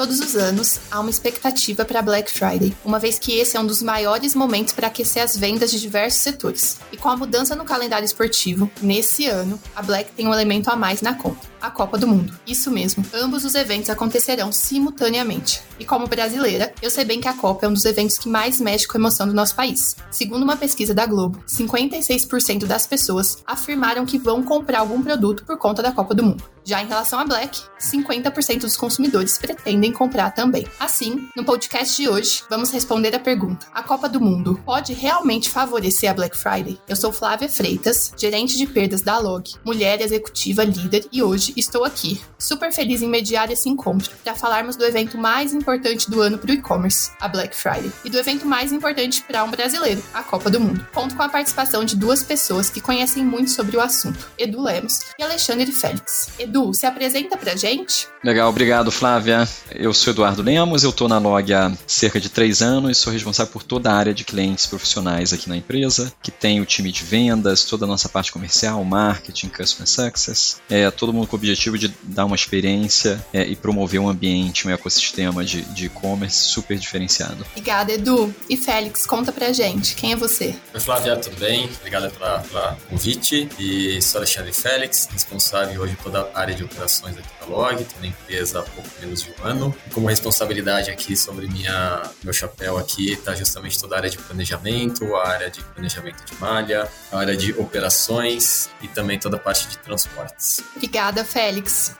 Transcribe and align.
Todos 0.00 0.18
os 0.18 0.34
anos 0.34 0.80
há 0.90 0.98
uma 0.98 1.10
expectativa 1.10 1.84
para 1.84 2.00
Black 2.00 2.32
Friday, 2.32 2.74
uma 2.82 2.98
vez 2.98 3.18
que 3.18 3.38
esse 3.38 3.58
é 3.58 3.60
um 3.60 3.66
dos 3.66 3.82
maiores 3.82 4.34
momentos 4.34 4.72
para 4.72 4.86
aquecer 4.86 5.22
as 5.22 5.36
vendas 5.36 5.70
de 5.70 5.78
diversos 5.78 6.22
setores. 6.22 6.78
E 6.90 6.96
com 6.96 7.10
a 7.10 7.16
mudança 7.18 7.54
no 7.54 7.66
calendário 7.66 8.06
esportivo, 8.06 8.70
nesse 8.80 9.26
ano, 9.26 9.60
a 9.76 9.82
Black 9.82 10.12
tem 10.12 10.26
um 10.26 10.32
elemento 10.32 10.70
a 10.70 10.74
mais 10.74 11.02
na 11.02 11.12
conta 11.12 11.50
a 11.60 11.70
Copa 11.70 11.98
do 11.98 12.06
Mundo. 12.06 12.32
Isso 12.46 12.70
mesmo, 12.70 13.04
ambos 13.12 13.44
os 13.44 13.54
eventos 13.54 13.90
acontecerão 13.90 14.50
simultaneamente. 14.50 15.60
E 15.78 15.84
como 15.84 16.06
brasileira, 16.06 16.72
eu 16.80 16.90
sei 16.90 17.04
bem 17.04 17.20
que 17.20 17.28
a 17.28 17.34
Copa 17.34 17.66
é 17.66 17.68
um 17.68 17.72
dos 17.72 17.84
eventos 17.84 18.18
que 18.18 18.28
mais 18.28 18.60
mexe 18.60 18.86
com 18.86 18.96
a 18.96 19.00
emoção 19.00 19.26
do 19.26 19.34
nosso 19.34 19.54
país. 19.54 19.96
Segundo 20.10 20.42
uma 20.42 20.56
pesquisa 20.56 20.94
da 20.94 21.06
Globo, 21.06 21.42
56% 21.46 22.64
das 22.64 22.86
pessoas 22.86 23.38
afirmaram 23.46 24.06
que 24.06 24.18
vão 24.18 24.42
comprar 24.42 24.80
algum 24.80 25.02
produto 25.02 25.44
por 25.44 25.58
conta 25.58 25.82
da 25.82 25.92
Copa 25.92 26.14
do 26.14 26.22
Mundo. 26.22 26.42
Já 26.64 26.82
em 26.82 26.86
relação 26.86 27.18
a 27.18 27.24
Black, 27.24 27.60
50% 27.80 28.60
dos 28.60 28.76
consumidores 28.76 29.38
pretendem 29.38 29.89
comprar 29.92 30.30
também. 30.30 30.66
Assim, 30.78 31.28
no 31.36 31.44
podcast 31.44 32.00
de 32.00 32.08
hoje, 32.08 32.42
vamos 32.48 32.70
responder 32.70 33.14
a 33.14 33.18
pergunta: 33.18 33.66
a 33.72 33.82
Copa 33.82 34.08
do 34.08 34.20
Mundo 34.20 34.60
pode 34.64 34.92
realmente 34.92 35.50
favorecer 35.50 36.10
a 36.10 36.14
Black 36.14 36.36
Friday? 36.36 36.78
Eu 36.88 36.96
sou 36.96 37.12
Flávia 37.12 37.48
Freitas, 37.48 38.12
gerente 38.16 38.56
de 38.56 38.66
perdas 38.66 39.02
da 39.02 39.18
Log, 39.18 39.50
mulher 39.64 40.00
executiva 40.00 40.64
líder, 40.64 41.06
e 41.12 41.22
hoje 41.22 41.52
estou 41.56 41.84
aqui, 41.84 42.20
super 42.38 42.72
feliz 42.72 43.02
em 43.02 43.08
mediar 43.08 43.50
esse 43.50 43.68
encontro, 43.68 44.10
para 44.22 44.34
falarmos 44.34 44.76
do 44.76 44.84
evento 44.84 45.18
mais 45.18 45.52
importante 45.52 46.10
do 46.10 46.20
ano 46.20 46.38
para 46.38 46.50
o 46.50 46.54
e-commerce, 46.54 47.10
a 47.20 47.28
Black 47.28 47.54
Friday, 47.54 47.92
e 48.04 48.10
do 48.10 48.18
evento 48.18 48.46
mais 48.46 48.72
importante 48.72 49.22
para 49.22 49.44
um 49.44 49.50
brasileiro, 49.50 50.02
a 50.14 50.22
Copa 50.22 50.50
do 50.50 50.60
Mundo. 50.60 50.86
Conto 50.92 51.16
com 51.16 51.22
a 51.22 51.28
participação 51.28 51.84
de 51.84 51.96
duas 51.96 52.22
pessoas 52.22 52.70
que 52.70 52.80
conhecem 52.80 53.24
muito 53.24 53.50
sobre 53.50 53.76
o 53.76 53.80
assunto, 53.80 54.30
Edu 54.38 54.62
Lemos 54.62 55.00
e 55.18 55.22
Alexandre 55.22 55.70
Félix. 55.72 56.30
Edu, 56.38 56.72
se 56.74 56.86
apresenta 56.86 57.36
pra 57.36 57.56
gente. 57.56 58.08
Legal, 58.24 58.48
obrigado, 58.48 58.90
Flávia. 58.90 59.48
Eu 59.80 59.94
sou 59.94 60.12
Eduardo 60.12 60.42
Lemos, 60.42 60.84
eu 60.84 60.90
estou 60.90 61.08
na 61.08 61.16
Log 61.16 61.54
há 61.54 61.72
cerca 61.86 62.20
de 62.20 62.28
três 62.28 62.60
anos, 62.60 62.98
sou 62.98 63.10
responsável 63.10 63.50
por 63.50 63.62
toda 63.62 63.90
a 63.90 63.94
área 63.94 64.12
de 64.12 64.24
clientes 64.24 64.66
profissionais 64.66 65.32
aqui 65.32 65.48
na 65.48 65.56
empresa, 65.56 66.12
que 66.22 66.30
tem 66.30 66.60
o 66.60 66.66
time 66.66 66.92
de 66.92 67.02
vendas, 67.02 67.64
toda 67.64 67.86
a 67.86 67.88
nossa 67.88 68.06
parte 68.06 68.30
comercial, 68.30 68.84
marketing, 68.84 69.48
customer 69.48 69.88
success, 69.88 70.60
é, 70.68 70.90
todo 70.90 71.14
mundo 71.14 71.26
com 71.26 71.34
o 71.34 71.38
objetivo 71.38 71.78
de 71.78 71.88
dar 72.02 72.26
uma 72.26 72.36
experiência 72.36 73.24
é, 73.32 73.42
e 73.46 73.56
promover 73.56 73.98
um 73.98 74.08
ambiente, 74.10 74.68
um 74.68 74.70
ecossistema 74.70 75.42
de 75.42 75.86
e-commerce 75.86 76.36
super 76.48 76.78
diferenciado. 76.78 77.46
Obrigada, 77.52 77.90
Edu. 77.90 78.34
E 78.50 78.58
Félix, 78.58 79.06
conta 79.06 79.32
pra 79.32 79.50
gente, 79.50 79.94
quem 79.94 80.12
é 80.12 80.16
você? 80.16 80.54
Oi, 80.74 80.80
Flávia, 80.80 81.16
tudo 81.16 81.40
bem? 81.40 81.70
Obrigada 81.78 82.10
pela, 82.10 82.40
pela 82.40 82.78
convite. 82.90 83.48
E 83.58 84.00
sou 84.02 84.18
Alexandre 84.18 84.52
Félix, 84.52 85.08
responsável 85.10 85.80
hoje 85.80 85.96
por 85.96 86.04
toda 86.04 86.28
a 86.34 86.40
área 86.40 86.50
área 86.50 86.54
de 86.54 86.64
operações 86.64 87.16
aqui 87.16 87.28
da 87.50 87.56
Log, 87.56 87.82
estou 87.82 88.00
na 88.00 88.06
empresa 88.06 88.60
há 88.60 88.62
pouco 88.62 88.88
menos 89.00 89.22
de 89.22 89.30
um 89.30 89.44
ano. 89.44 89.76
Como 89.92 90.08
responsabilidade 90.08 90.90
aqui 90.90 91.16
sobre 91.16 91.48
minha, 91.48 92.02
meu 92.22 92.32
chapéu 92.32 92.78
aqui 92.78 93.12
está 93.12 93.34
justamente 93.34 93.78
toda 93.78 93.96
a 93.96 93.98
área 93.98 94.10
de 94.10 94.18
planejamento, 94.18 95.14
a 95.16 95.28
área 95.28 95.50
de 95.50 95.62
planejamento 95.62 96.24
de 96.24 96.34
malha, 96.40 96.88
a 97.12 97.18
área 97.18 97.36
de 97.36 97.52
operações 97.52 98.70
e 98.80 98.88
também 98.88 99.18
toda 99.18 99.36
a 99.36 99.40
parte 99.40 99.68
de 99.68 99.78
transportes. 99.78 100.62
Obrigada, 100.76 101.24
Félix. 101.24 101.94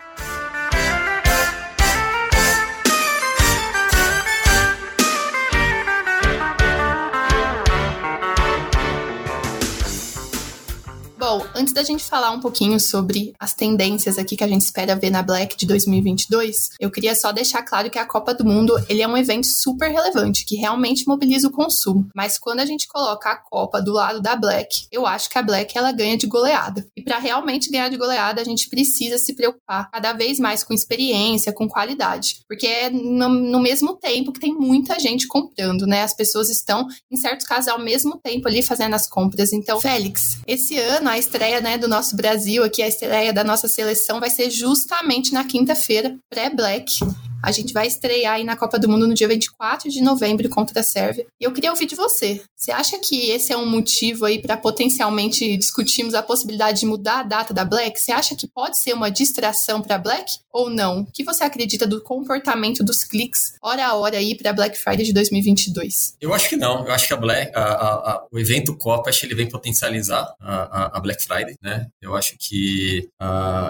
Antes 11.60 11.74
da 11.74 11.82
gente 11.82 12.02
falar 12.04 12.30
um 12.30 12.40
pouquinho 12.40 12.80
sobre 12.80 13.34
as 13.38 13.52
tendências 13.52 14.16
aqui 14.16 14.34
que 14.34 14.42
a 14.42 14.48
gente 14.48 14.62
espera 14.62 14.96
ver 14.96 15.10
na 15.10 15.22
Black 15.22 15.58
de 15.58 15.66
2022, 15.66 16.70
eu 16.80 16.90
queria 16.90 17.14
só 17.14 17.32
deixar 17.32 17.62
claro 17.62 17.90
que 17.90 17.98
a 17.98 18.06
Copa 18.06 18.32
do 18.32 18.46
Mundo 18.46 18.74
ele 18.88 19.02
é 19.02 19.06
um 19.06 19.16
evento 19.16 19.46
super 19.46 19.90
relevante 19.90 20.46
que 20.46 20.56
realmente 20.56 21.06
mobiliza 21.06 21.48
o 21.48 21.50
consumo. 21.50 22.08
Mas 22.14 22.38
quando 22.38 22.60
a 22.60 22.64
gente 22.64 22.88
coloca 22.88 23.30
a 23.30 23.36
Copa 23.36 23.82
do 23.82 23.92
lado 23.92 24.22
da 24.22 24.34
Black, 24.34 24.86
eu 24.90 25.06
acho 25.06 25.28
que 25.28 25.36
a 25.36 25.42
Black 25.42 25.76
ela 25.76 25.92
ganha 25.92 26.16
de 26.16 26.26
goleada. 26.26 26.86
E 26.96 27.02
para 27.02 27.18
realmente 27.18 27.70
ganhar 27.70 27.90
de 27.90 27.98
goleada, 27.98 28.40
a 28.40 28.44
gente 28.44 28.70
precisa 28.70 29.18
se 29.18 29.34
preocupar 29.34 29.90
cada 29.90 30.14
vez 30.14 30.40
mais 30.40 30.64
com 30.64 30.72
experiência, 30.72 31.52
com 31.52 31.68
qualidade, 31.68 32.38
porque 32.48 32.66
é 32.66 32.88
no, 32.88 33.28
no 33.28 33.60
mesmo 33.60 33.96
tempo 33.96 34.32
que 34.32 34.40
tem 34.40 34.54
muita 34.54 34.98
gente 34.98 35.28
comprando, 35.28 35.86
né? 35.86 36.04
As 36.04 36.14
pessoas 36.14 36.48
estão, 36.48 36.86
em 37.10 37.16
certos 37.16 37.46
casos, 37.46 37.68
ao 37.68 37.78
mesmo 37.78 38.18
tempo 38.18 38.48
ali 38.48 38.62
fazendo 38.62 38.94
as 38.94 39.06
compras. 39.06 39.52
Então, 39.52 39.78
Félix, 39.78 40.38
esse 40.46 40.78
ano 40.78 41.10
a 41.10 41.18
estreia 41.18 41.49
né, 41.58 41.78
do 41.78 41.88
nosso 41.88 42.14
Brasil, 42.14 42.62
aqui 42.62 42.82
a 42.82 42.88
estreia 42.88 43.32
da 43.32 43.42
nossa 43.42 43.66
seleção, 43.66 44.20
vai 44.20 44.28
ser 44.28 44.50
justamente 44.50 45.32
na 45.32 45.42
quinta-feira, 45.42 46.14
pré-Black. 46.28 47.00
A 47.42 47.52
gente 47.52 47.72
vai 47.72 47.86
estrear 47.86 48.34
aí 48.34 48.44
na 48.44 48.56
Copa 48.56 48.78
do 48.78 48.88
Mundo 48.88 49.06
no 49.06 49.14
dia 49.14 49.28
24 49.28 49.90
de 49.90 50.00
novembro 50.02 50.48
contra 50.48 50.80
a 50.80 50.82
Sérvia. 50.82 51.26
E 51.40 51.44
eu 51.44 51.52
queria 51.52 51.70
ouvir 51.70 51.86
de 51.86 51.94
você. 51.94 52.42
Você 52.56 52.70
acha 52.70 52.98
que 52.98 53.30
esse 53.30 53.52
é 53.52 53.56
um 53.56 53.66
motivo 53.66 54.26
aí 54.26 54.40
para 54.40 54.56
potencialmente 54.56 55.56
discutirmos 55.56 56.14
a 56.14 56.22
possibilidade 56.22 56.80
de 56.80 56.86
mudar 56.86 57.20
a 57.20 57.22
data 57.22 57.54
da 57.54 57.64
Black? 57.64 58.00
Você 58.00 58.12
acha 58.12 58.36
que 58.36 58.46
pode 58.46 58.78
ser 58.78 58.92
uma 58.92 59.10
distração 59.10 59.80
para 59.80 59.98
Black 59.98 60.30
ou 60.52 60.68
não? 60.68 61.00
O 61.00 61.06
que 61.06 61.24
você 61.24 61.44
acredita 61.44 61.86
do 61.86 62.02
comportamento 62.02 62.84
dos 62.84 63.04
cliques 63.04 63.54
hora 63.62 63.86
a 63.86 63.94
hora 63.94 64.18
aí 64.18 64.36
para 64.36 64.52
Black 64.52 64.76
Friday 64.76 65.06
de 65.06 65.12
2022? 65.12 66.16
Eu 66.20 66.34
acho 66.34 66.48
que 66.48 66.56
não. 66.56 66.86
Eu 66.86 66.92
acho 66.92 67.06
que 67.06 67.14
a 67.14 67.16
Black, 67.16 67.50
a, 67.54 67.60
a, 67.60 68.12
a, 68.12 68.26
o 68.30 68.38
evento 68.38 68.76
Copa, 68.76 69.08
acho 69.08 69.20
que 69.20 69.26
ele 69.26 69.34
vem 69.34 69.48
potencializar 69.48 70.34
a, 70.40 71.00
Black 71.00 71.24
Friday, 71.24 71.56
né? 71.62 71.86
Eu 72.00 72.14
acho 72.14 72.36
que 72.38 73.08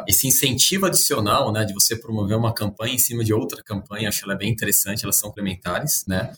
esse 0.09 0.27
incentivo 0.27 0.87
adicional, 0.87 1.53
né, 1.53 1.65
de 1.65 1.73
você 1.73 1.97
promover 1.97 2.37
uma 2.37 2.53
campanha 2.53 2.95
em 2.95 2.99
cima 2.99 3.25
de 3.25 3.33
outra 3.33 3.60
campanha, 3.63 4.09
acho 4.09 4.25
ela 4.25 4.35
bem 4.37 4.51
interessante, 4.51 5.05
elas 5.05 5.17
são 5.17 5.29
complementares, 5.29 6.05
né? 6.07 6.33